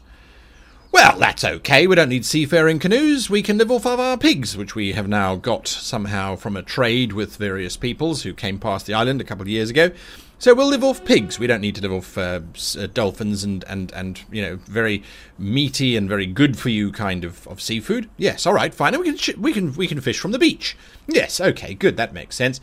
Well, 0.92 1.18
that's 1.18 1.44
okay. 1.44 1.86
We 1.86 1.94
don't 1.94 2.08
need 2.08 2.24
seafaring 2.24 2.78
canoes. 2.78 3.28
We 3.28 3.42
can 3.42 3.58
live 3.58 3.70
off 3.70 3.84
of 3.84 4.00
our 4.00 4.16
pigs, 4.16 4.56
which 4.56 4.74
we 4.74 4.92
have 4.92 5.06
now 5.06 5.34
got 5.34 5.68
somehow 5.68 6.36
from 6.36 6.56
a 6.56 6.62
trade 6.62 7.12
with 7.12 7.36
various 7.36 7.76
peoples 7.76 8.22
who 8.22 8.32
came 8.32 8.58
past 8.58 8.86
the 8.86 8.94
island 8.94 9.20
a 9.20 9.24
couple 9.24 9.42
of 9.42 9.48
years 9.48 9.68
ago. 9.68 9.90
So 10.38 10.54
we'll 10.54 10.68
live 10.68 10.84
off 10.84 11.02
pigs. 11.04 11.38
We 11.38 11.46
don't 11.46 11.62
need 11.62 11.76
to 11.76 11.80
live 11.80 11.92
off 11.92 12.18
uh, 12.18 12.40
uh, 12.78 12.86
dolphins 12.92 13.42
and, 13.42 13.64
and, 13.64 13.90
and 13.92 14.22
you 14.30 14.42
know 14.42 14.56
very 14.66 15.02
meaty 15.38 15.96
and 15.96 16.08
very 16.08 16.26
good 16.26 16.58
for 16.58 16.68
you 16.68 16.92
kind 16.92 17.24
of, 17.24 17.46
of 17.48 17.60
seafood. 17.60 18.10
Yes, 18.18 18.46
all 18.46 18.52
right, 18.52 18.74
fine. 18.74 18.94
And 18.94 19.02
we 19.02 19.12
can 19.12 19.40
we 19.40 19.52
can 19.52 19.72
we 19.74 19.86
can 19.86 20.00
fish 20.00 20.18
from 20.18 20.32
the 20.32 20.38
beach. 20.38 20.76
Yes, 21.06 21.40
okay, 21.40 21.72
good. 21.72 21.96
That 21.96 22.12
makes 22.12 22.36
sense. 22.36 22.60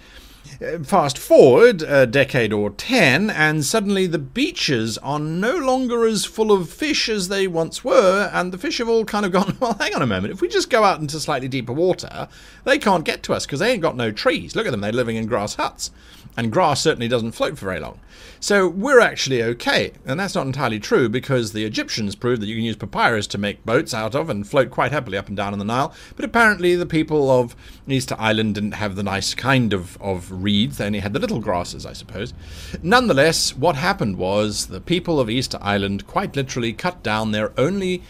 Fast 0.83 1.17
forward 1.17 1.81
a 1.81 2.05
decade 2.05 2.53
or 2.53 2.69
ten, 2.69 3.29
and 3.29 3.65
suddenly 3.65 4.07
the 4.07 4.19
beaches 4.19 4.97
are 4.99 5.19
no 5.19 5.55
longer 5.57 6.05
as 6.05 6.25
full 6.25 6.51
of 6.51 6.69
fish 6.69 7.09
as 7.09 7.27
they 7.27 7.47
once 7.47 7.83
were, 7.83 8.29
and 8.33 8.51
the 8.51 8.57
fish 8.57 8.77
have 8.77 8.89
all 8.89 9.05
kind 9.05 9.25
of 9.25 9.31
gone, 9.31 9.57
well, 9.61 9.75
hang 9.79 9.95
on 9.95 10.01
a 10.01 10.07
moment, 10.07 10.33
if 10.33 10.41
we 10.41 10.47
just 10.47 10.69
go 10.69 10.83
out 10.83 10.99
into 10.99 11.19
slightly 11.19 11.47
deeper 11.47 11.73
water, 11.73 12.27
they 12.65 12.77
can't 12.77 13.05
get 13.05 13.23
to 13.23 13.33
us 13.33 13.45
because 13.45 13.59
they 13.59 13.71
ain't 13.71 13.81
got 13.81 13.95
no 13.95 14.11
trees. 14.11 14.55
Look 14.55 14.65
at 14.65 14.71
them, 14.71 14.81
they're 14.81 14.91
living 14.91 15.15
in 15.15 15.25
grass 15.25 15.55
huts. 15.55 15.91
And 16.35 16.51
grass 16.51 16.81
certainly 16.81 17.07
doesn't 17.07 17.33
float 17.33 17.57
for 17.59 17.65
very 17.65 17.79
long. 17.79 17.99
So 18.39 18.67
we're 18.67 18.99
actually 18.99 19.43
okay. 19.43 19.91
And 20.05 20.19
that's 20.19 20.35
not 20.35 20.47
entirely 20.47 20.79
true 20.79 21.07
because 21.07 21.53
the 21.53 21.63
Egyptians 21.63 22.15
proved 22.15 22.41
that 22.41 22.47
you 22.47 22.55
can 22.55 22.63
use 22.63 22.75
papyrus 22.75 23.27
to 23.27 23.37
make 23.37 23.65
boats 23.65 23.93
out 23.93 24.15
of 24.15 24.29
and 24.29 24.47
float 24.47 24.71
quite 24.71 24.91
happily 24.91 25.17
up 25.17 25.27
and 25.27 25.37
down 25.37 25.53
in 25.53 25.59
the 25.59 25.65
Nile. 25.65 25.93
But 26.15 26.25
apparently 26.25 26.75
the 26.75 26.87
people 26.87 27.29
of 27.29 27.55
Easter 27.87 28.15
Island 28.17 28.55
didn't 28.55 28.73
have 28.73 28.95
the 28.95 29.03
nice 29.03 29.35
kind 29.35 29.73
of, 29.73 30.01
of 30.01 30.42
reeds, 30.43 30.77
they 30.77 30.85
only 30.85 30.99
had 30.99 31.13
the 31.13 31.19
little 31.19 31.39
grasses, 31.39 31.85
I 31.85 31.93
suppose. 31.93 32.33
Nonetheless, 32.81 33.55
what 33.55 33.75
happened 33.75 34.17
was 34.17 34.67
the 34.67 34.81
people 34.81 35.19
of 35.19 35.29
Easter 35.29 35.57
Island 35.61 36.05
quite 36.05 36.35
literally 36.35 36.73
cut 36.73 37.01
down 37.01 37.31
their 37.31 37.57
only 37.59 38.03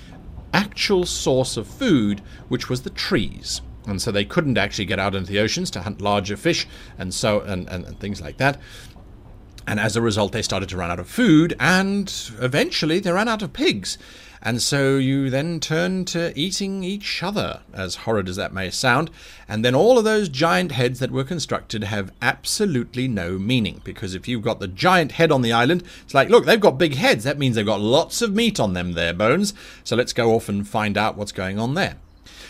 actual 0.54 1.06
source 1.06 1.56
of 1.56 1.68
food, 1.68 2.20
which 2.50 2.70
was 2.70 2.82
the 2.82 2.90
trees 2.90 3.62
and 3.88 4.02
so 4.02 4.12
they 4.12 4.26
couldn't 4.26 4.58
actually 4.58 4.86
get 4.86 5.00
out 5.00 5.16
into 5.16 5.32
the 5.32 5.40
oceans 5.40 5.70
to 5.72 5.82
hunt 5.82 6.02
larger 6.02 6.38
fish 6.38 6.68
and 6.98 7.14
so 7.14 7.42
and, 7.42 7.68
and, 7.70 7.86
and, 7.86 8.00
things 8.00 8.22
like 8.22 8.38
that. 8.38 8.60
And 9.66 9.80
as 9.80 9.96
a 9.96 10.02
result, 10.02 10.34
they 10.34 10.42
started 10.42 10.70
to 10.70 10.78
run 10.78 10.92
out 10.92 11.00
of 11.00 11.08
food, 11.08 11.56
and 11.58 12.14
eventually 12.42 13.00
they 13.00 13.12
ran 13.12 13.30
out 13.30 13.42
of 13.42 13.54
pigs. 13.54 13.98
And 14.46 14.62
so 14.62 14.98
you 14.98 15.30
then 15.30 15.62
turn 15.62 16.04
to 16.06 16.38
eating 16.38 16.84
each 16.84 17.24
other, 17.24 17.62
as 17.74 17.96
horrid 17.96 18.28
as 18.28 18.36
that 18.36 18.54
may 18.54 18.70
sound. 18.70 19.10
And 19.48 19.64
then 19.64 19.74
all 19.74 19.98
of 19.98 20.04
those 20.04 20.28
giant 20.28 20.74
heads 20.74 21.00
that 21.00 21.12
were 21.12 21.24
constructed 21.24 21.86
have 21.86 22.12
absolutely 22.22 23.08
no 23.08 23.40
meaning. 23.40 23.80
Because 23.86 24.14
if 24.14 24.28
you've 24.28 24.42
got 24.42 24.60
the 24.60 24.68
giant 24.68 25.14
head 25.14 25.32
on 25.32 25.44
the 25.44 25.54
island, 25.54 25.82
it's 26.04 26.14
like, 26.14 26.28
look, 26.28 26.46
they've 26.46 26.60
got 26.60 26.78
big 26.78 26.96
heads. 26.96 27.24
That 27.24 27.40
means 27.40 27.56
they've 27.56 27.66
got 27.66 27.80
lots 27.80 28.22
of 28.22 28.36
meat 28.36 28.60
on 28.60 28.74
them, 28.74 28.92
their 28.92 29.14
bones. 29.14 29.54
So 29.86 29.96
let's 29.96 30.12
go 30.12 30.36
off 30.36 30.50
and 30.50 30.68
find 30.68 30.98
out 30.98 31.16
what's 31.16 31.32
going 31.32 31.58
on 31.58 31.76
there. 31.76 31.96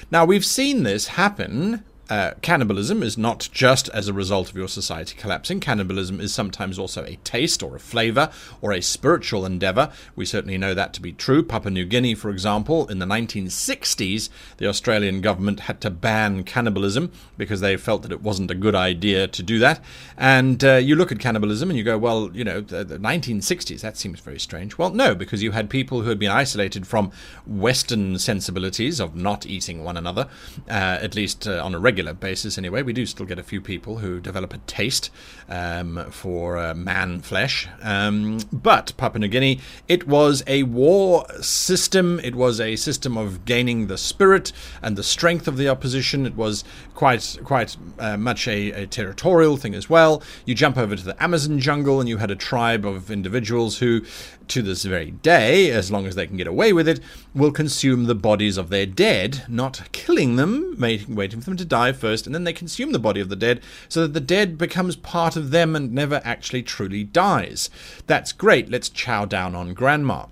Now, 0.09 0.25
we've 0.25 0.45
seen 0.45 0.81
this 0.81 1.09
happen 1.09 1.83
uh, 2.09 2.31
cannibalism 2.41 3.01
is 3.01 3.17
not 3.17 3.47
just 3.53 3.87
as 3.89 4.07
a 4.07 4.13
result 4.13 4.49
of 4.49 4.57
your 4.57 4.67
society 4.67 5.15
collapsing. 5.17 5.59
Cannibalism 5.61 6.19
is 6.19 6.33
sometimes 6.33 6.77
also 6.77 7.03
a 7.05 7.15
taste 7.23 7.63
or 7.63 7.75
a 7.75 7.79
flavor 7.79 8.29
or 8.61 8.73
a 8.73 8.81
spiritual 8.81 9.45
endeavor. 9.45 9.89
We 10.15 10.25
certainly 10.25 10.57
know 10.57 10.73
that 10.73 10.93
to 10.93 11.01
be 11.01 11.13
true. 11.13 11.43
Papua 11.43 11.71
New 11.71 11.85
Guinea, 11.85 12.13
for 12.13 12.29
example, 12.29 12.87
in 12.87 12.99
the 12.99 13.05
1960s, 13.05 14.29
the 14.57 14.67
Australian 14.67 15.21
government 15.21 15.61
had 15.61 15.79
to 15.81 15.89
ban 15.89 16.43
cannibalism 16.43 17.11
because 17.37 17.61
they 17.61 17.77
felt 17.77 18.01
that 18.01 18.11
it 18.11 18.21
wasn't 18.21 18.51
a 18.51 18.55
good 18.55 18.75
idea 18.75 19.25
to 19.27 19.41
do 19.41 19.57
that. 19.59 19.79
And 20.17 20.61
uh, 20.63 20.75
you 20.75 20.95
look 20.95 21.11
at 21.11 21.19
cannibalism 21.19 21.69
and 21.69 21.77
you 21.77 21.85
go, 21.85 21.97
well, 21.97 22.29
you 22.33 22.43
know, 22.43 22.59
the, 22.59 22.83
the 22.83 22.97
1960s, 22.97 23.79
that 23.79 23.95
seems 23.95 24.19
very 24.19 24.39
strange. 24.39 24.77
Well, 24.77 24.89
no, 24.89 25.15
because 25.15 25.41
you 25.41 25.51
had 25.51 25.69
people 25.69 26.01
who 26.01 26.09
had 26.09 26.19
been 26.19 26.31
isolated 26.31 26.85
from 26.85 27.11
Western 27.47 28.19
sensibilities 28.19 28.99
of 28.99 29.15
not 29.15 29.45
eating 29.45 29.85
one 29.85 29.95
another, 29.95 30.27
uh, 30.67 30.99
at 31.01 31.15
least 31.15 31.47
uh, 31.47 31.63
on 31.63 31.73
a 31.73 31.79
regular 31.79 31.92
regular 31.93 32.13
basis 32.15 32.57
anyway, 32.57 32.81
we 32.81 32.91
do 32.91 33.05
still 33.05 33.23
get 33.23 33.37
a 33.37 33.43
few 33.43 33.61
people 33.61 33.99
who 33.99 34.19
develop 34.19 34.51
a 34.51 34.57
taste 34.65 35.11
um, 35.47 36.03
for 36.09 36.57
uh, 36.57 36.73
man 36.73 37.21
flesh. 37.21 37.67
Um, 37.83 38.39
but 38.51 38.93
Papua 38.97 39.19
New 39.19 39.27
Guinea, 39.27 39.59
it 39.87 40.07
was 40.07 40.41
a 40.47 40.63
war 40.63 41.23
system. 41.43 42.19
It 42.23 42.33
was 42.33 42.59
a 42.59 42.77
system 42.77 43.15
of 43.15 43.45
gaining 43.45 43.85
the 43.85 43.99
spirit 43.99 44.51
and 44.81 44.97
the 44.97 45.03
strength 45.03 45.47
of 45.47 45.55
the 45.57 45.69
opposition. 45.69 46.25
It 46.25 46.35
was 46.35 46.63
quite 46.95 47.37
quite 47.43 47.77
uh, 47.99 48.17
much 48.17 48.47
a, 48.47 48.71
a, 48.71 48.87
territorial 48.87 49.55
thing 49.55 49.75
as 49.75 49.87
well. 49.87 50.23
You 50.47 50.55
jump 50.55 50.77
over 50.77 50.95
to 50.95 51.03
the 51.03 51.21
Amazon 51.23 51.59
jungle, 51.59 51.99
and 51.99 52.09
you 52.09 52.17
had 52.17 52.31
a 52.31 52.35
tribe 52.35 52.85
of 52.87 53.11
individuals 53.11 53.77
who, 53.77 54.01
to 54.49 54.61
this 54.61 54.83
very 54.83 55.11
day, 55.11 55.71
as 55.71 55.91
long 55.91 56.05
as 56.05 56.15
they 56.15 56.27
can 56.27 56.37
get 56.37 56.47
away 56.47 56.73
with 56.73 56.87
it, 56.87 56.99
will 57.33 57.51
consume 57.51 58.05
the 58.05 58.15
bodies 58.15 58.57
of 58.57 58.69
their 58.69 58.85
dead, 58.85 59.43
not 59.47 59.89
killing 59.91 60.35
them, 60.35 60.75
waiting, 60.79 61.41
for 61.41 61.49
them 61.49 61.57
to 61.57 61.65
die 61.65 61.91
first, 61.91 62.25
and 62.25 62.33
then 62.33 62.43
they 62.43 62.53
consume 62.53 62.91
the 62.91 62.99
body 62.99 63.21
of 63.21 63.29
the 63.29 63.35
dead, 63.35 63.61
so 63.89 64.01
that 64.01 64.13
the 64.13 64.19
dead 64.19 64.57
becomes 64.57 64.95
part 64.95 65.35
of 65.35 65.51
them 65.51 65.75
and 65.75 65.91
never 65.91 66.21
actually 66.23 66.63
truly 66.63 67.03
dies. 67.03 67.69
That's 68.07 68.31
great, 68.31 68.69
let's 68.69 68.89
chow 68.89 69.25
down 69.25 69.55
on 69.55 69.73
Grandma. 69.73 70.27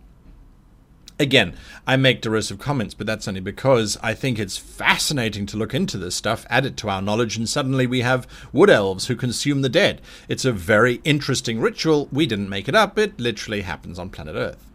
Again, 1.22 1.54
I 1.86 1.98
make 1.98 2.20
derisive 2.20 2.58
comments, 2.58 2.96
but 2.96 3.06
that's 3.06 3.28
only 3.28 3.42
because 3.42 3.96
I 4.01 4.16
think 4.16 4.40
it's 4.40 4.58
fascinating 4.58 5.46
to 5.46 5.58
look 5.58 5.75
into 5.75 6.00
this 6.00 6.16
stuff, 6.16 6.48
add 6.50 6.66
it 6.66 6.75
to 6.78 6.90
our 6.90 7.00
knowledge, 7.00 7.38
and 7.38 7.48
suddenly 7.48 7.86
we 7.86 8.01
have 8.01 8.28
wood 8.51 8.72
elves 8.72 9.06
who 9.06 9.16
consume 9.16 9.62
the 9.62 9.70
dead. 9.70 10.01
It's 10.28 10.46
a 10.46 10.51
very 10.51 11.00
interesting 11.04 11.62
ritual. 11.62 12.10
We 12.12 12.25
didn't 12.25 12.50
make 12.50 12.68
it 12.68 12.74
up, 12.74 12.98
it 12.98 13.20
literally 13.20 13.62
happens 13.62 14.00
on 14.00 14.10
planet 14.10 14.36
Earth. 14.36 14.66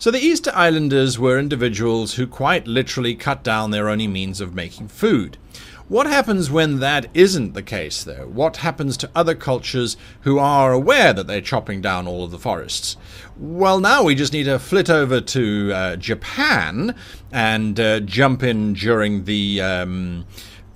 So 0.00 0.10
the 0.10 0.18
Easter 0.18 0.50
Islanders 0.52 1.16
were 1.16 1.38
individuals 1.38 2.14
who 2.14 2.26
quite 2.26 2.66
literally 2.66 3.14
cut 3.14 3.44
down 3.44 3.70
their 3.70 3.88
only 3.88 4.08
means 4.08 4.40
of 4.40 4.56
making 4.56 4.88
food. 4.88 5.38
What 5.88 6.06
happens 6.06 6.50
when 6.50 6.80
that 6.80 7.06
isn't 7.14 7.54
the 7.54 7.62
case, 7.62 8.04
though? 8.04 8.26
What 8.26 8.58
happens 8.58 8.98
to 8.98 9.10
other 9.14 9.34
cultures 9.34 9.96
who 10.20 10.38
are 10.38 10.70
aware 10.70 11.14
that 11.14 11.26
they're 11.26 11.40
chopping 11.40 11.80
down 11.80 12.06
all 12.06 12.24
of 12.24 12.30
the 12.30 12.38
forests? 12.38 12.98
Well, 13.38 13.80
now 13.80 14.02
we 14.02 14.14
just 14.14 14.34
need 14.34 14.44
to 14.44 14.58
flit 14.58 14.90
over 14.90 15.22
to 15.22 15.72
uh, 15.72 15.96
Japan 15.96 16.94
and 17.32 17.80
uh, 17.80 18.00
jump 18.00 18.42
in 18.42 18.74
during 18.74 19.24
the. 19.24 19.62
Um, 19.62 20.26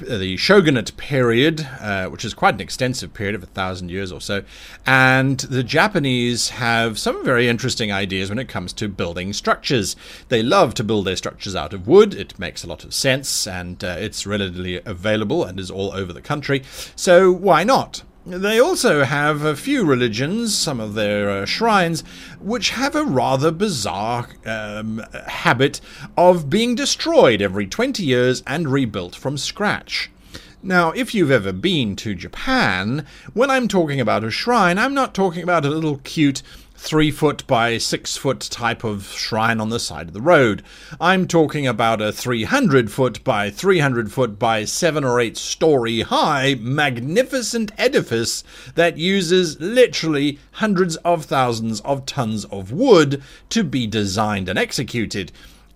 the 0.02 0.36
shogunate 0.36 0.96
period, 0.96 1.66
uh, 1.80 2.06
which 2.08 2.24
is 2.24 2.34
quite 2.34 2.54
an 2.54 2.60
extensive 2.60 3.14
period 3.14 3.34
of 3.34 3.42
a 3.42 3.46
thousand 3.46 3.90
years 3.90 4.12
or 4.12 4.20
so, 4.20 4.42
and 4.86 5.40
the 5.40 5.62
Japanese 5.62 6.50
have 6.50 6.98
some 6.98 7.24
very 7.24 7.48
interesting 7.48 7.90
ideas 7.92 8.28
when 8.28 8.38
it 8.38 8.48
comes 8.48 8.72
to 8.74 8.88
building 8.88 9.32
structures. 9.32 9.96
They 10.28 10.42
love 10.42 10.74
to 10.74 10.84
build 10.84 11.06
their 11.06 11.16
structures 11.16 11.56
out 11.56 11.72
of 11.72 11.86
wood. 11.86 12.14
It 12.14 12.38
makes 12.38 12.64
a 12.64 12.68
lot 12.68 12.84
of 12.84 12.94
sense, 12.94 13.46
and 13.46 13.82
uh, 13.82 13.96
it's 13.98 14.26
readily 14.26 14.80
available 14.84 15.44
and 15.44 15.58
is 15.58 15.70
all 15.70 15.92
over 15.92 16.12
the 16.12 16.22
country. 16.22 16.62
So 16.96 17.32
why 17.32 17.64
not? 17.64 18.02
They 18.24 18.60
also 18.60 19.02
have 19.02 19.42
a 19.42 19.56
few 19.56 19.84
religions, 19.84 20.56
some 20.56 20.78
of 20.78 20.94
their 20.94 21.28
uh, 21.28 21.44
shrines, 21.44 22.04
which 22.40 22.70
have 22.70 22.94
a 22.94 23.02
rather 23.02 23.50
bizarre 23.50 24.28
um, 24.46 25.04
habit 25.26 25.80
of 26.16 26.48
being 26.48 26.76
destroyed 26.76 27.42
every 27.42 27.66
20 27.66 28.04
years 28.04 28.44
and 28.46 28.68
rebuilt 28.68 29.16
from 29.16 29.36
scratch. 29.36 30.08
Now, 30.62 30.92
if 30.92 31.12
you've 31.12 31.32
ever 31.32 31.52
been 31.52 31.96
to 31.96 32.14
Japan, 32.14 33.04
when 33.34 33.50
I'm 33.50 33.66
talking 33.66 34.00
about 34.00 34.22
a 34.22 34.30
shrine, 34.30 34.78
I'm 34.78 34.94
not 34.94 35.14
talking 35.14 35.42
about 35.42 35.64
a 35.64 35.70
little 35.70 35.98
cute 36.04 36.44
three 36.82 37.12
foot 37.12 37.46
by 37.46 37.78
six 37.78 38.16
foot 38.16 38.40
type 38.40 38.82
of 38.82 39.06
shrine 39.06 39.60
on 39.60 39.68
the 39.68 39.78
side 39.78 40.08
of 40.08 40.14
the 40.14 40.20
road. 40.20 40.64
I'm 41.00 41.28
talking 41.28 41.64
about 41.64 42.00
a 42.00 42.10
300 42.10 42.90
foot 42.90 43.22
by 43.22 43.50
300 43.50 44.10
foot 44.10 44.36
by 44.36 44.64
seven 44.64 45.04
or 45.04 45.20
eight 45.20 45.36
story 45.36 46.00
high 46.00 46.56
magnificent 46.58 47.70
edifice 47.78 48.42
that 48.74 48.98
uses 48.98 49.60
literally 49.60 50.40
hundreds 50.54 50.96
of 50.96 51.24
thousands 51.24 51.80
of 51.82 52.04
tons 52.04 52.46
of 52.46 52.72
wood 52.72 53.22
to 53.50 53.62
be 53.62 53.86
designed 53.86 54.48
and 54.48 54.58
executed 54.58 55.30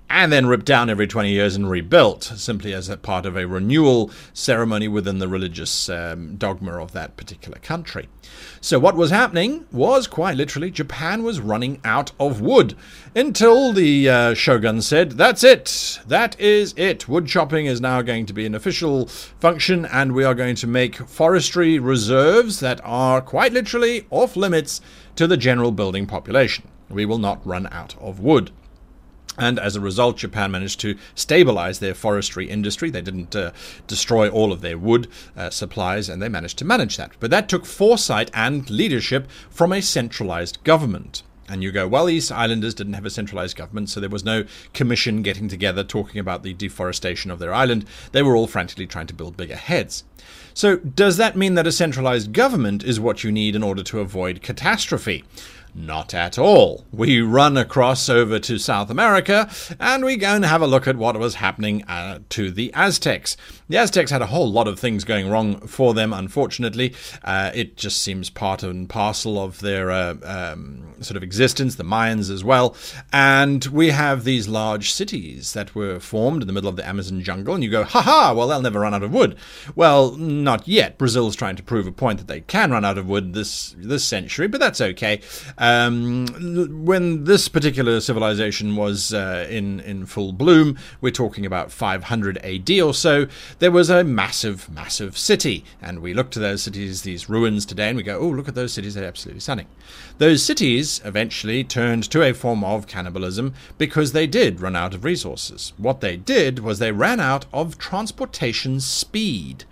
and 0.08 0.32
then 0.32 0.46
ripped 0.46 0.66
down 0.66 0.88
every 0.88 1.06
20 1.06 1.30
years 1.30 1.56
and 1.56 1.68
rebuilt, 1.68 2.24
simply 2.24 2.72
as 2.72 2.88
a 2.88 2.96
part 2.96 3.26
of 3.26 3.36
a 3.36 3.46
renewal 3.46 4.10
ceremony 4.32 4.88
within 4.88 5.18
the 5.18 5.28
religious 5.28 5.88
um, 5.88 6.36
dogma 6.36 6.80
of 6.80 6.92
that 6.92 7.16
particular 7.16 7.58
country. 7.58 8.08
So, 8.60 8.78
what 8.78 8.96
was 8.96 9.10
happening 9.10 9.66
was 9.72 10.06
quite 10.06 10.36
literally 10.36 10.70
Japan 10.70 11.22
was 11.22 11.40
running 11.40 11.80
out 11.84 12.12
of 12.18 12.40
wood 12.40 12.76
until 13.14 13.72
the 13.72 14.08
uh, 14.08 14.34
shogun 14.34 14.82
said, 14.82 15.12
That's 15.12 15.42
it, 15.42 16.00
that 16.06 16.38
is 16.40 16.74
it. 16.76 17.08
Wood 17.08 17.26
chopping 17.26 17.66
is 17.66 17.80
now 17.80 18.02
going 18.02 18.26
to 18.26 18.32
be 18.32 18.46
an 18.46 18.54
official 18.54 19.06
function, 19.06 19.84
and 19.86 20.12
we 20.12 20.24
are 20.24 20.34
going 20.34 20.56
to 20.56 20.66
make 20.66 20.96
forestry 20.96 21.78
reserves 21.78 22.60
that 22.60 22.80
are 22.84 23.20
quite 23.20 23.52
literally 23.52 24.06
off 24.10 24.36
limits 24.36 24.80
to 25.16 25.26
the 25.26 25.36
general 25.36 25.72
building 25.72 26.06
population. 26.06 26.68
We 26.88 27.06
will 27.06 27.18
not 27.18 27.44
run 27.46 27.66
out 27.72 27.96
of 28.00 28.20
wood. 28.20 28.50
And 29.38 29.58
as 29.58 29.76
a 29.76 29.80
result, 29.80 30.16
Japan 30.16 30.50
managed 30.50 30.80
to 30.80 30.96
stabilize 31.14 31.78
their 31.78 31.94
forestry 31.94 32.48
industry. 32.48 32.90
They 32.90 33.02
didn't 33.02 33.36
uh, 33.36 33.52
destroy 33.86 34.28
all 34.28 34.52
of 34.52 34.60
their 34.60 34.78
wood 34.78 35.08
uh, 35.36 35.50
supplies, 35.50 36.08
and 36.08 36.22
they 36.22 36.28
managed 36.28 36.58
to 36.58 36.64
manage 36.64 36.96
that. 36.96 37.12
But 37.20 37.30
that 37.30 37.48
took 37.48 37.66
foresight 37.66 38.30
and 38.34 38.68
leadership 38.70 39.28
from 39.50 39.72
a 39.72 39.82
centralized 39.82 40.62
government. 40.64 41.22
And 41.48 41.62
you 41.62 41.70
go, 41.70 41.86
well, 41.86 42.06
these 42.06 42.32
islanders 42.32 42.74
didn't 42.74 42.94
have 42.94 43.06
a 43.06 43.10
centralized 43.10 43.56
government, 43.56 43.88
so 43.88 44.00
there 44.00 44.10
was 44.10 44.24
no 44.24 44.44
commission 44.74 45.22
getting 45.22 45.48
together 45.48 45.84
talking 45.84 46.18
about 46.18 46.42
the 46.42 46.54
deforestation 46.54 47.30
of 47.30 47.38
their 47.38 47.54
island. 47.54 47.84
They 48.12 48.22
were 48.22 48.34
all 48.34 48.48
frantically 48.48 48.86
trying 48.86 49.06
to 49.08 49.14
build 49.14 49.36
bigger 49.36 49.54
heads. 49.54 50.02
So, 50.54 50.78
does 50.78 51.18
that 51.18 51.36
mean 51.36 51.54
that 51.54 51.66
a 51.66 51.72
centralized 51.72 52.32
government 52.32 52.82
is 52.82 52.98
what 52.98 53.22
you 53.22 53.30
need 53.30 53.54
in 53.54 53.62
order 53.62 53.84
to 53.84 54.00
avoid 54.00 54.42
catastrophe? 54.42 55.22
Not 55.78 56.14
at 56.14 56.38
all. 56.38 56.86
We 56.90 57.20
run 57.20 57.58
across 57.58 58.08
over 58.08 58.38
to 58.38 58.56
South 58.56 58.88
America 58.88 59.50
and 59.78 60.06
we 60.06 60.16
go 60.16 60.28
and 60.28 60.42
have 60.42 60.62
a 60.62 60.66
look 60.66 60.88
at 60.88 60.96
what 60.96 61.18
was 61.18 61.34
happening 61.34 61.84
uh, 61.84 62.20
to 62.30 62.50
the 62.50 62.72
Aztecs. 62.72 63.36
The 63.68 63.76
Aztecs 63.76 64.10
had 64.10 64.22
a 64.22 64.26
whole 64.26 64.50
lot 64.50 64.68
of 64.68 64.80
things 64.80 65.04
going 65.04 65.28
wrong 65.28 65.60
for 65.66 65.92
them, 65.92 66.14
unfortunately. 66.14 66.94
Uh, 67.22 67.50
it 67.52 67.76
just 67.76 68.00
seems 68.00 68.30
part 68.30 68.62
and 68.62 68.88
parcel 68.88 69.38
of 69.38 69.60
their 69.60 69.90
uh, 69.90 70.14
um, 70.22 70.94
sort 71.00 71.16
of 71.16 71.22
existence, 71.22 71.74
the 71.74 71.84
Mayans 71.84 72.30
as 72.30 72.42
well. 72.42 72.74
And 73.12 73.64
we 73.66 73.90
have 73.90 74.24
these 74.24 74.48
large 74.48 74.92
cities 74.92 75.52
that 75.52 75.74
were 75.74 75.98
formed 75.98 76.42
in 76.42 76.46
the 76.46 76.52
middle 76.52 76.70
of 76.70 76.76
the 76.76 76.86
Amazon 76.86 77.22
jungle, 77.22 77.54
and 77.54 77.64
you 77.64 77.70
go, 77.70 77.82
ha 77.82 78.00
ha, 78.00 78.32
well, 78.32 78.48
they'll 78.48 78.62
never 78.62 78.80
run 78.80 78.94
out 78.94 79.02
of 79.02 79.12
wood. 79.12 79.36
Well, 79.74 80.12
not 80.16 80.68
yet. 80.68 80.96
Brazil's 80.96 81.36
trying 81.36 81.56
to 81.56 81.62
prove 81.62 81.88
a 81.88 81.92
point 81.92 82.18
that 82.18 82.28
they 82.28 82.42
can 82.42 82.70
run 82.70 82.84
out 82.84 82.98
of 82.98 83.08
wood 83.08 83.34
this, 83.34 83.74
this 83.78 84.04
century, 84.04 84.46
but 84.46 84.60
that's 84.60 84.80
okay. 84.80 85.20
Um, 85.66 86.28
when 86.84 87.24
this 87.24 87.48
particular 87.48 88.00
civilization 88.00 88.76
was 88.76 89.12
uh, 89.12 89.48
in, 89.50 89.80
in 89.80 90.06
full 90.06 90.32
bloom, 90.32 90.78
we're 91.00 91.10
talking 91.10 91.44
about 91.44 91.72
500 91.72 92.38
AD 92.38 92.70
or 92.78 92.94
so, 92.94 93.26
there 93.58 93.72
was 93.72 93.90
a 93.90 94.04
massive, 94.04 94.70
massive 94.70 95.18
city. 95.18 95.64
And 95.82 95.98
we 95.98 96.14
look 96.14 96.30
to 96.30 96.38
those 96.38 96.62
cities, 96.62 97.02
these 97.02 97.28
ruins 97.28 97.66
today, 97.66 97.88
and 97.88 97.96
we 97.96 98.04
go, 98.04 98.16
oh, 98.16 98.28
look 98.28 98.46
at 98.46 98.54
those 98.54 98.74
cities, 98.74 98.94
they're 98.94 99.08
absolutely 99.08 99.40
stunning. 99.40 99.66
Those 100.18 100.44
cities 100.44 101.00
eventually 101.04 101.64
turned 101.64 102.08
to 102.12 102.22
a 102.22 102.32
form 102.32 102.62
of 102.62 102.86
cannibalism 102.86 103.52
because 103.76 104.12
they 104.12 104.28
did 104.28 104.60
run 104.60 104.76
out 104.76 104.94
of 104.94 105.04
resources. 105.04 105.72
What 105.78 106.00
they 106.00 106.16
did 106.16 106.60
was 106.60 106.78
they 106.78 106.92
ran 106.92 107.18
out 107.18 107.46
of 107.52 107.76
transportation 107.76 108.78
speed. 108.78 109.64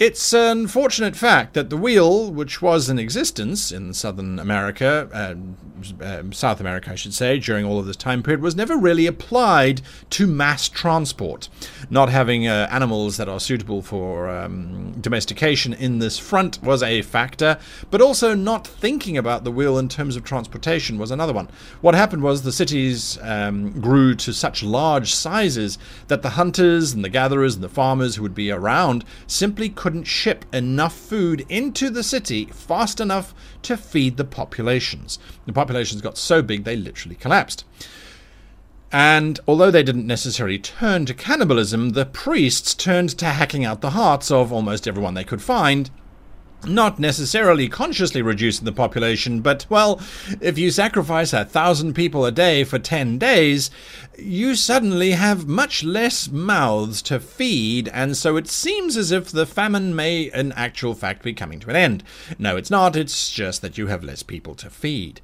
It's 0.00 0.32
an 0.32 0.60
unfortunate 0.60 1.14
fact 1.14 1.52
that 1.52 1.68
the 1.68 1.76
wheel, 1.76 2.32
which 2.32 2.62
was 2.62 2.88
in 2.88 2.98
existence 2.98 3.70
in 3.70 3.92
Southern 3.92 4.38
America, 4.38 5.10
uh, 5.12 5.34
uh, 6.02 6.22
South 6.30 6.58
America, 6.58 6.92
I 6.92 6.94
should 6.94 7.12
say, 7.12 7.38
during 7.38 7.66
all 7.66 7.78
of 7.78 7.84
this 7.84 7.96
time 7.96 8.22
period, 8.22 8.40
was 8.40 8.56
never 8.56 8.78
really 8.78 9.06
applied 9.06 9.82
to 10.08 10.26
mass 10.26 10.70
transport. 10.70 11.50
Not 11.90 12.08
having 12.08 12.48
uh, 12.48 12.66
animals 12.70 13.18
that 13.18 13.28
are 13.28 13.38
suitable 13.38 13.82
for 13.82 14.30
um, 14.30 14.92
domestication 15.02 15.74
in 15.74 15.98
this 15.98 16.18
front 16.18 16.62
was 16.62 16.82
a 16.82 17.02
factor, 17.02 17.58
but 17.90 18.00
also 18.00 18.34
not 18.34 18.66
thinking 18.66 19.18
about 19.18 19.44
the 19.44 19.52
wheel 19.52 19.76
in 19.76 19.90
terms 19.90 20.16
of 20.16 20.24
transportation 20.24 20.96
was 20.96 21.10
another 21.10 21.34
one. 21.34 21.50
What 21.82 21.94
happened 21.94 22.22
was 22.22 22.40
the 22.40 22.52
cities 22.52 23.18
um, 23.20 23.78
grew 23.82 24.14
to 24.14 24.32
such 24.32 24.62
large 24.62 25.12
sizes 25.14 25.76
that 26.08 26.22
the 26.22 26.30
hunters 26.30 26.94
and 26.94 27.04
the 27.04 27.10
gatherers 27.10 27.54
and 27.54 27.62
the 27.62 27.68
farmers 27.68 28.16
who 28.16 28.22
would 28.22 28.34
be 28.34 28.50
around 28.50 29.04
simply 29.26 29.68
couldn't 29.68 29.89
couldn't 29.90 30.04
ship 30.04 30.44
enough 30.54 30.94
food 30.94 31.44
into 31.48 31.90
the 31.90 32.04
city 32.04 32.44
fast 32.44 33.00
enough 33.00 33.34
to 33.60 33.76
feed 33.76 34.16
the 34.16 34.24
populations. 34.24 35.18
The 35.46 35.52
populations 35.52 36.00
got 36.00 36.16
so 36.16 36.42
big 36.42 36.62
they 36.62 36.76
literally 36.76 37.16
collapsed. 37.16 37.64
And 38.92 39.40
although 39.48 39.72
they 39.72 39.82
didn't 39.82 40.06
necessarily 40.06 40.60
turn 40.60 41.06
to 41.06 41.14
cannibalism, 41.14 41.88
the 41.90 42.06
priests 42.06 42.72
turned 42.72 43.18
to 43.18 43.24
hacking 43.24 43.64
out 43.64 43.80
the 43.80 43.90
hearts 43.90 44.30
of 44.30 44.52
almost 44.52 44.86
everyone 44.86 45.14
they 45.14 45.24
could 45.24 45.42
find 45.42 45.90
not 46.64 46.98
necessarily 46.98 47.68
consciously 47.68 48.22
reducing 48.22 48.64
the 48.64 48.72
population, 48.72 49.40
but, 49.40 49.66
well, 49.68 50.00
if 50.40 50.58
you 50.58 50.70
sacrifice 50.70 51.32
a 51.32 51.44
thousand 51.44 51.94
people 51.94 52.24
a 52.24 52.32
day 52.32 52.64
for 52.64 52.78
ten 52.78 53.18
days, 53.18 53.70
you 54.18 54.54
suddenly 54.54 55.12
have 55.12 55.48
much 55.48 55.82
less 55.82 56.28
mouths 56.28 57.00
to 57.02 57.18
feed, 57.18 57.88
and 57.88 58.16
so 58.16 58.36
it 58.36 58.48
seems 58.48 58.96
as 58.96 59.10
if 59.10 59.30
the 59.30 59.46
famine 59.46 59.96
may, 59.96 60.30
in 60.34 60.52
actual 60.52 60.94
fact, 60.94 61.22
be 61.22 61.32
coming 61.32 61.60
to 61.60 61.70
an 61.70 61.76
end. 61.76 62.04
No, 62.38 62.56
it's 62.56 62.70
not, 62.70 62.96
it's 62.96 63.30
just 63.30 63.62
that 63.62 63.78
you 63.78 63.86
have 63.86 64.04
less 64.04 64.22
people 64.22 64.54
to 64.56 64.68
feed. 64.68 65.20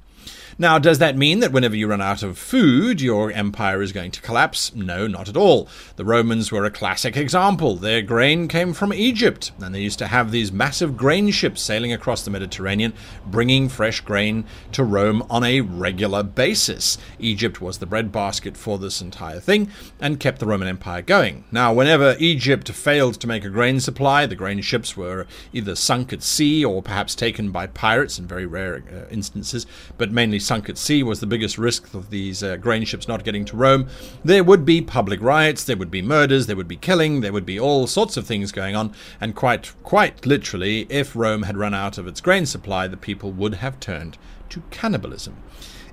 Now, 0.57 0.79
does 0.79 0.99
that 0.99 1.17
mean 1.17 1.39
that 1.39 1.51
whenever 1.51 1.75
you 1.75 1.87
run 1.87 2.01
out 2.01 2.23
of 2.23 2.37
food, 2.37 3.01
your 3.01 3.31
empire 3.31 3.81
is 3.81 3.91
going 3.91 4.11
to 4.11 4.21
collapse? 4.21 4.73
No, 4.75 5.07
not 5.07 5.29
at 5.29 5.37
all. 5.37 5.67
The 5.95 6.05
Romans 6.05 6.51
were 6.51 6.65
a 6.65 6.71
classic 6.71 7.15
example. 7.17 7.75
Their 7.75 8.01
grain 8.01 8.47
came 8.47 8.73
from 8.73 8.93
Egypt, 8.93 9.51
and 9.61 9.73
they 9.73 9.81
used 9.81 9.99
to 9.99 10.07
have 10.07 10.31
these 10.31 10.51
massive 10.51 10.97
grain 10.97 11.31
ships 11.31 11.61
sailing 11.61 11.93
across 11.93 12.23
the 12.23 12.31
Mediterranean, 12.31 12.93
bringing 13.25 13.69
fresh 13.69 14.01
grain 14.01 14.45
to 14.71 14.83
Rome 14.83 15.23
on 15.29 15.43
a 15.43 15.61
regular 15.61 16.23
basis. 16.23 16.97
Egypt 17.19 17.61
was 17.61 17.77
the 17.77 17.85
breadbasket 17.85 18.57
for 18.57 18.77
this 18.77 19.01
entire 19.01 19.39
thing 19.39 19.69
and 19.99 20.19
kept 20.19 20.39
the 20.39 20.45
Roman 20.45 20.67
Empire 20.67 21.01
going. 21.01 21.45
Now, 21.51 21.73
whenever 21.73 22.15
Egypt 22.19 22.69
failed 22.71 23.19
to 23.21 23.27
make 23.27 23.45
a 23.45 23.49
grain 23.49 23.79
supply, 23.79 24.25
the 24.25 24.35
grain 24.35 24.61
ships 24.61 24.95
were 24.97 25.27
either 25.53 25.75
sunk 25.75 26.13
at 26.13 26.23
sea 26.23 26.63
or 26.63 26.81
perhaps 26.81 27.15
taken 27.15 27.51
by 27.51 27.67
pirates 27.67 28.19
in 28.19 28.27
very 28.27 28.45
rare 28.45 28.83
uh, 28.91 29.09
instances, 29.11 29.65
but 29.97 30.11
mainly 30.17 30.39
sunk 30.39 30.67
at 30.67 30.79
sea 30.79 31.03
was 31.03 31.19
the 31.19 31.27
biggest 31.27 31.59
risk 31.59 31.93
of 31.93 32.09
these 32.09 32.41
uh, 32.41 32.55
grain 32.57 32.83
ships 32.83 33.07
not 33.07 33.23
getting 33.23 33.45
to 33.45 33.55
Rome, 33.55 33.87
there 34.25 34.43
would 34.43 34.65
be 34.65 34.81
public 34.81 35.21
riots, 35.21 35.63
there 35.63 35.77
would 35.77 35.91
be 35.91 36.01
murders, 36.01 36.47
there 36.47 36.55
would 36.55 36.67
be 36.67 36.75
killing, 36.75 37.21
there 37.21 37.31
would 37.31 37.45
be 37.45 37.59
all 37.59 37.85
sorts 37.85 38.17
of 38.17 38.25
things 38.25 38.51
going 38.51 38.75
on, 38.75 38.91
and 39.21 39.35
quite, 39.35 39.75
quite 39.83 40.25
literally, 40.25 40.87
if 40.89 41.15
Rome 41.15 41.43
had 41.43 41.55
run 41.55 41.75
out 41.75 41.99
of 41.99 42.07
its 42.07 42.19
grain 42.19 42.47
supply, 42.47 42.87
the 42.87 42.97
people 42.97 43.31
would 43.31 43.53
have 43.55 43.79
turned 43.79 44.17
to 44.49 44.63
cannibalism. 44.71 45.37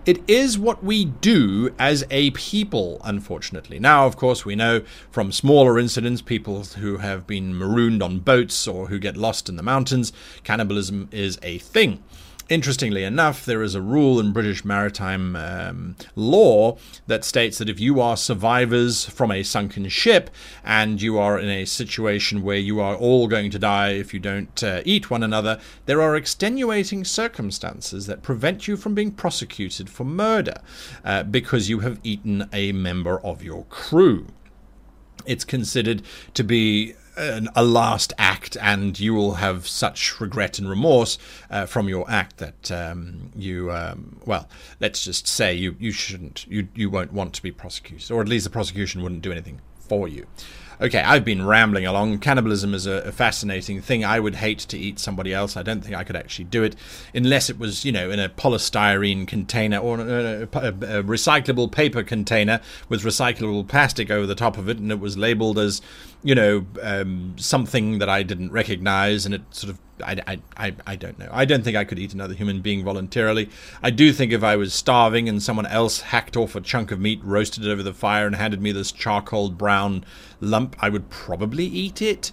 It 0.06 0.22
is 0.26 0.58
what 0.58 0.82
we 0.82 1.04
do 1.04 1.74
as 1.78 2.06
a 2.10 2.30
people, 2.30 3.02
unfortunately. 3.04 3.78
Now, 3.78 4.06
of 4.06 4.16
course, 4.16 4.46
we 4.46 4.56
know 4.56 4.84
from 5.10 5.32
smaller 5.32 5.78
incidents, 5.78 6.22
people 6.22 6.64
who 6.64 6.96
have 6.96 7.26
been 7.26 7.58
marooned 7.58 8.02
on 8.02 8.20
boats 8.20 8.66
or 8.66 8.88
who 8.88 8.98
get 8.98 9.18
lost 9.18 9.50
in 9.50 9.56
the 9.56 9.62
mountains, 9.62 10.14
cannibalism 10.44 11.10
is 11.12 11.38
a 11.42 11.58
thing. 11.58 12.02
Interestingly 12.50 13.04
enough, 13.04 13.46
there 13.46 13.62
is 13.62 13.74
a 13.74 13.80
rule 13.80 14.20
in 14.20 14.32
British 14.32 14.66
maritime 14.66 15.34
um, 15.34 15.96
law 16.14 16.76
that 17.06 17.24
states 17.24 17.56
that 17.56 17.70
if 17.70 17.80
you 17.80 18.02
are 18.02 18.18
survivors 18.18 19.06
from 19.06 19.30
a 19.30 19.42
sunken 19.42 19.88
ship 19.88 20.28
and 20.62 21.00
you 21.00 21.18
are 21.18 21.38
in 21.38 21.48
a 21.48 21.64
situation 21.64 22.42
where 22.42 22.58
you 22.58 22.80
are 22.80 22.96
all 22.96 23.28
going 23.28 23.50
to 23.50 23.58
die 23.58 23.92
if 23.92 24.12
you 24.12 24.20
don't 24.20 24.62
uh, 24.62 24.82
eat 24.84 25.10
one 25.10 25.22
another, 25.22 25.58
there 25.86 26.02
are 26.02 26.16
extenuating 26.16 27.02
circumstances 27.02 28.06
that 28.06 28.22
prevent 28.22 28.68
you 28.68 28.76
from 28.76 28.94
being 28.94 29.10
prosecuted 29.10 29.88
for 29.88 30.04
murder 30.04 30.60
uh, 31.02 31.22
because 31.22 31.70
you 31.70 31.80
have 31.80 31.98
eaten 32.02 32.46
a 32.52 32.72
member 32.72 33.20
of 33.20 33.42
your 33.42 33.64
crew. 33.64 34.26
It's 35.24 35.44
considered 35.44 36.02
to 36.34 36.44
be 36.44 36.94
an, 37.16 37.48
a 37.54 37.64
last 37.64 38.12
act, 38.18 38.56
and 38.60 38.98
you 38.98 39.14
will 39.14 39.34
have 39.34 39.66
such 39.66 40.20
regret 40.20 40.58
and 40.58 40.68
remorse 40.68 41.18
uh, 41.50 41.66
from 41.66 41.88
your 41.88 42.10
act 42.10 42.38
that 42.38 42.72
um, 42.72 43.30
you, 43.36 43.70
um, 43.72 44.20
well, 44.24 44.48
let's 44.80 45.04
just 45.04 45.26
say 45.26 45.54
you, 45.54 45.76
you 45.78 45.92
shouldn't, 45.92 46.46
you, 46.48 46.68
you 46.74 46.90
won't 46.90 47.12
want 47.12 47.34
to 47.34 47.42
be 47.42 47.50
prosecuted, 47.50 48.10
or 48.10 48.20
at 48.20 48.28
least 48.28 48.44
the 48.44 48.50
prosecution 48.50 49.02
wouldn't 49.02 49.22
do 49.22 49.32
anything 49.32 49.60
for 49.78 50.08
you. 50.08 50.26
Okay, 50.80 51.00
I've 51.00 51.24
been 51.24 51.46
rambling 51.46 51.86
along. 51.86 52.18
Cannibalism 52.18 52.74
is 52.74 52.86
a, 52.86 52.94
a, 53.04 53.12
fascinating 53.12 53.80
thing. 53.80 54.04
I 54.04 54.18
would 54.18 54.34
hate 54.34 54.58
to 54.58 54.78
eat 54.78 54.98
somebody 54.98 55.32
else. 55.32 55.56
I 55.56 55.62
don't 55.62 55.82
think 55.82 55.94
I 55.94 56.02
could 56.02 56.16
actually 56.16 56.46
do 56.46 56.64
it 56.64 56.74
unless 57.14 57.48
it 57.48 57.58
was, 57.58 57.84
you 57.84 57.92
know, 57.92 58.10
in 58.10 58.18
a 58.18 58.28
polystyrene 58.28 59.28
container 59.28 59.78
or 59.78 60.00
a, 60.00 60.42
a, 60.42 60.42
a 60.42 61.02
recyclable 61.04 61.70
paper 61.70 62.02
container 62.02 62.60
with 62.88 63.02
recyclable 63.02 63.66
plastic 63.68 64.10
over 64.10 64.26
the 64.26 64.34
top 64.34 64.58
of 64.58 64.68
it, 64.68 64.78
and 64.78 64.90
it 64.90 64.98
was 64.98 65.16
labeled 65.16 65.58
as, 65.58 65.80
you 66.24 66.34
know, 66.34 66.66
um, 66.82 67.36
something 67.38 67.98
that 67.98 68.08
I 68.08 68.24
didn't 68.24 68.50
recognize, 68.50 69.26
and 69.26 69.34
it 69.34 69.42
sort 69.50 69.70
of 69.70 69.78
I, 70.02 70.40
I, 70.56 70.74
I 70.86 70.96
don't 70.96 71.18
know. 71.18 71.28
I 71.30 71.44
don't 71.44 71.62
think 71.62 71.76
I 71.76 71.84
could 71.84 71.98
eat 71.98 72.14
another 72.14 72.34
human 72.34 72.60
being 72.60 72.82
voluntarily. 72.82 73.48
I 73.82 73.90
do 73.90 74.12
think 74.12 74.32
if 74.32 74.42
I 74.42 74.56
was 74.56 74.74
starving 74.74 75.28
and 75.28 75.42
someone 75.42 75.66
else 75.66 76.00
hacked 76.00 76.36
off 76.36 76.56
a 76.56 76.60
chunk 76.60 76.90
of 76.90 76.98
meat, 76.98 77.20
roasted 77.22 77.64
it 77.64 77.70
over 77.70 77.82
the 77.82 77.94
fire, 77.94 78.26
and 78.26 78.34
handed 78.34 78.60
me 78.60 78.72
this 78.72 78.90
charcoal 78.90 79.50
brown 79.50 80.04
lump, 80.40 80.76
I 80.80 80.88
would 80.88 81.10
probably 81.10 81.66
eat 81.66 82.02
it. 82.02 82.32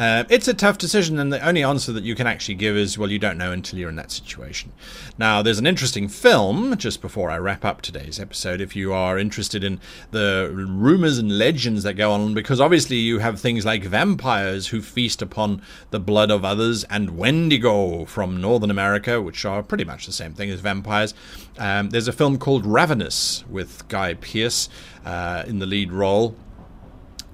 Uh, 0.00 0.24
it's 0.30 0.48
a 0.48 0.54
tough 0.54 0.78
decision, 0.78 1.18
and 1.18 1.30
the 1.30 1.46
only 1.46 1.62
answer 1.62 1.92
that 1.92 2.04
you 2.04 2.14
can 2.14 2.26
actually 2.26 2.54
give 2.54 2.74
is, 2.74 2.96
well, 2.96 3.10
you 3.10 3.18
don't 3.18 3.36
know 3.36 3.52
until 3.52 3.78
you're 3.78 3.90
in 3.90 3.96
that 3.96 4.10
situation. 4.10 4.72
Now, 5.18 5.42
there's 5.42 5.58
an 5.58 5.66
interesting 5.66 6.08
film, 6.08 6.74
just 6.78 7.02
before 7.02 7.28
I 7.28 7.36
wrap 7.36 7.66
up 7.66 7.82
today's 7.82 8.18
episode, 8.18 8.62
if 8.62 8.74
you 8.74 8.94
are 8.94 9.18
interested 9.18 9.62
in 9.62 9.78
the 10.10 10.50
rumors 10.54 11.18
and 11.18 11.36
legends 11.36 11.82
that 11.82 11.98
go 11.98 12.12
on, 12.12 12.32
because 12.32 12.62
obviously 12.62 12.96
you 12.96 13.18
have 13.18 13.38
things 13.38 13.66
like 13.66 13.84
vampires 13.84 14.68
who 14.68 14.80
feast 14.80 15.20
upon 15.20 15.60
the 15.90 16.00
blood 16.00 16.30
of 16.30 16.46
others, 16.46 16.82
and 16.84 17.18
Wendigo 17.18 18.06
from 18.06 18.40
Northern 18.40 18.70
America, 18.70 19.20
which 19.20 19.44
are 19.44 19.62
pretty 19.62 19.84
much 19.84 20.06
the 20.06 20.12
same 20.12 20.32
thing 20.32 20.48
as 20.48 20.60
vampires. 20.60 21.12
Um, 21.58 21.90
there's 21.90 22.08
a 22.08 22.12
film 22.12 22.38
called 22.38 22.64
Ravenous 22.64 23.44
with 23.50 23.86
Guy 23.88 24.14
Pearce 24.14 24.70
uh, 25.04 25.44
in 25.46 25.58
the 25.58 25.66
lead 25.66 25.92
role 25.92 26.34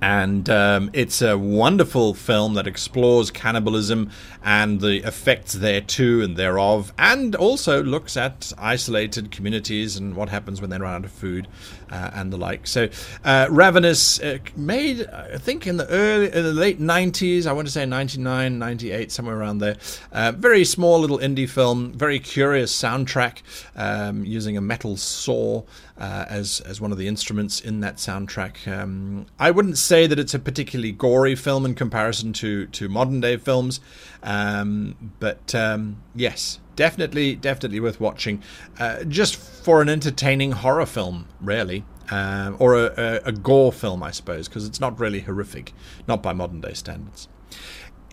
And 0.00 0.48
um, 0.50 0.90
it's 0.92 1.22
a 1.22 1.38
wonderful 1.38 2.12
film 2.12 2.54
that 2.54 2.66
explores 2.66 3.30
cannibalism 3.30 4.11
and 4.44 4.80
the 4.80 4.98
effects 5.06 5.54
thereto 5.54 6.20
and 6.20 6.37
thereof, 6.37 6.92
and 6.98 7.35
also 7.35 7.82
looks 7.82 8.16
at 8.16 8.52
isolated 8.59 9.30
communities 9.30 9.96
and 9.96 10.14
what 10.14 10.28
happens 10.28 10.61
when 10.61 10.70
they 10.70 10.78
run 10.78 10.94
out 10.94 11.04
of 11.04 11.11
food 11.11 11.48
uh, 11.90 12.11
and 12.14 12.32
the 12.32 12.37
like. 12.37 12.66
So, 12.66 12.88
uh, 13.24 13.48
Ravenous 13.50 14.20
uh, 14.20 14.38
made, 14.54 15.06
I 15.06 15.38
think, 15.38 15.66
in 15.66 15.78
the 15.78 15.88
early, 15.88 16.26
in 16.26 16.44
the 16.44 16.52
late 16.52 16.80
90s, 16.80 17.46
I 17.46 17.52
want 17.52 17.66
to 17.66 17.72
say 17.72 17.87
99, 17.87 18.59
98, 18.59 19.11
somewhere 19.11 19.37
around 19.37 19.59
there. 19.59 19.76
Uh, 20.12 20.32
very 20.32 20.64
small 20.64 21.00
little 21.00 21.18
indie 21.18 21.48
film, 21.48 21.92
very 21.92 22.18
curious 22.18 22.76
soundtrack, 22.76 23.42
um, 23.76 24.24
using 24.24 24.56
a 24.56 24.61
metal 24.61 24.96
saw 24.96 25.62
uh, 25.98 26.26
as 26.28 26.61
as 26.61 26.80
one 26.80 26.92
of 26.92 26.98
the 26.98 27.09
instruments 27.09 27.61
in 27.61 27.80
that 27.80 27.96
soundtrack. 27.96 28.66
Um, 28.68 29.26
I 29.38 29.50
wouldn't 29.50 29.78
say 29.78 30.06
that 30.06 30.18
it's 30.18 30.35
a 30.35 30.38
particularly 30.38 30.92
gory 30.92 31.35
film 31.35 31.64
in 31.64 31.74
comparison 31.74 32.32
to 32.35 32.66
to 32.66 32.88
modern 32.88 33.20
day 33.20 33.37
films, 33.37 33.80
um, 34.22 35.12
but 35.18 35.54
um, 35.54 36.02
yes, 36.14 36.59
definitely 36.74 37.35
definitely 37.35 37.80
worth 37.80 38.00
watching, 38.00 38.42
uh, 38.78 39.04
just 39.04 39.37
for 39.37 39.82
an 39.82 39.88
entertaining 39.88 40.52
horror 40.52 40.87
film, 40.87 41.28
really. 41.40 41.85
Uh, 42.09 42.52
or 42.61 42.76
a, 42.76 42.94
a, 42.96 43.20
a 43.24 43.32
gore 43.32 43.72
film, 43.72 44.00
I 44.00 44.12
suppose, 44.12 44.46
because 44.46 44.64
it's 44.64 44.78
not 44.78 45.00
really 45.00 45.22
horrific, 45.22 45.72
not 46.06 46.22
by 46.22 46.32
modern 46.32 46.61
day 46.61 46.72
standards. 46.72 47.26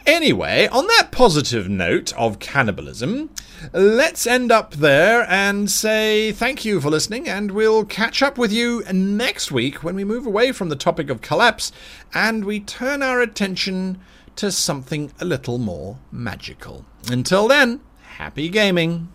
Anyway, 0.05 0.67
on 0.67 0.85
that 0.87 1.11
positive 1.11 1.69
note 1.69 2.11
of 2.17 2.39
cannibalism, 2.39 3.29
let's 3.71 4.27
end 4.27 4.51
up 4.51 4.73
there 4.73 5.25
and 5.29 5.71
say 5.71 6.33
thank 6.33 6.65
you 6.65 6.81
for 6.81 6.89
listening, 6.89 7.29
and 7.29 7.51
we'll 7.51 7.85
catch 7.85 8.21
up 8.21 8.37
with 8.37 8.51
you 8.51 8.83
next 8.91 9.49
week 9.49 9.81
when 9.81 9.95
we 9.95 10.03
move 10.03 10.25
away 10.25 10.51
from 10.51 10.67
the 10.67 10.75
topic 10.75 11.09
of 11.09 11.21
collapse 11.21 11.71
and 12.13 12.43
we 12.43 12.59
turn 12.59 13.01
our 13.01 13.21
attention 13.21 13.97
to 14.35 14.51
something 14.51 15.13
a 15.21 15.25
little 15.25 15.57
more 15.57 15.99
magical. 16.11 16.85
Until 17.09 17.47
then, 17.47 17.79
happy 18.17 18.49
gaming! 18.49 19.07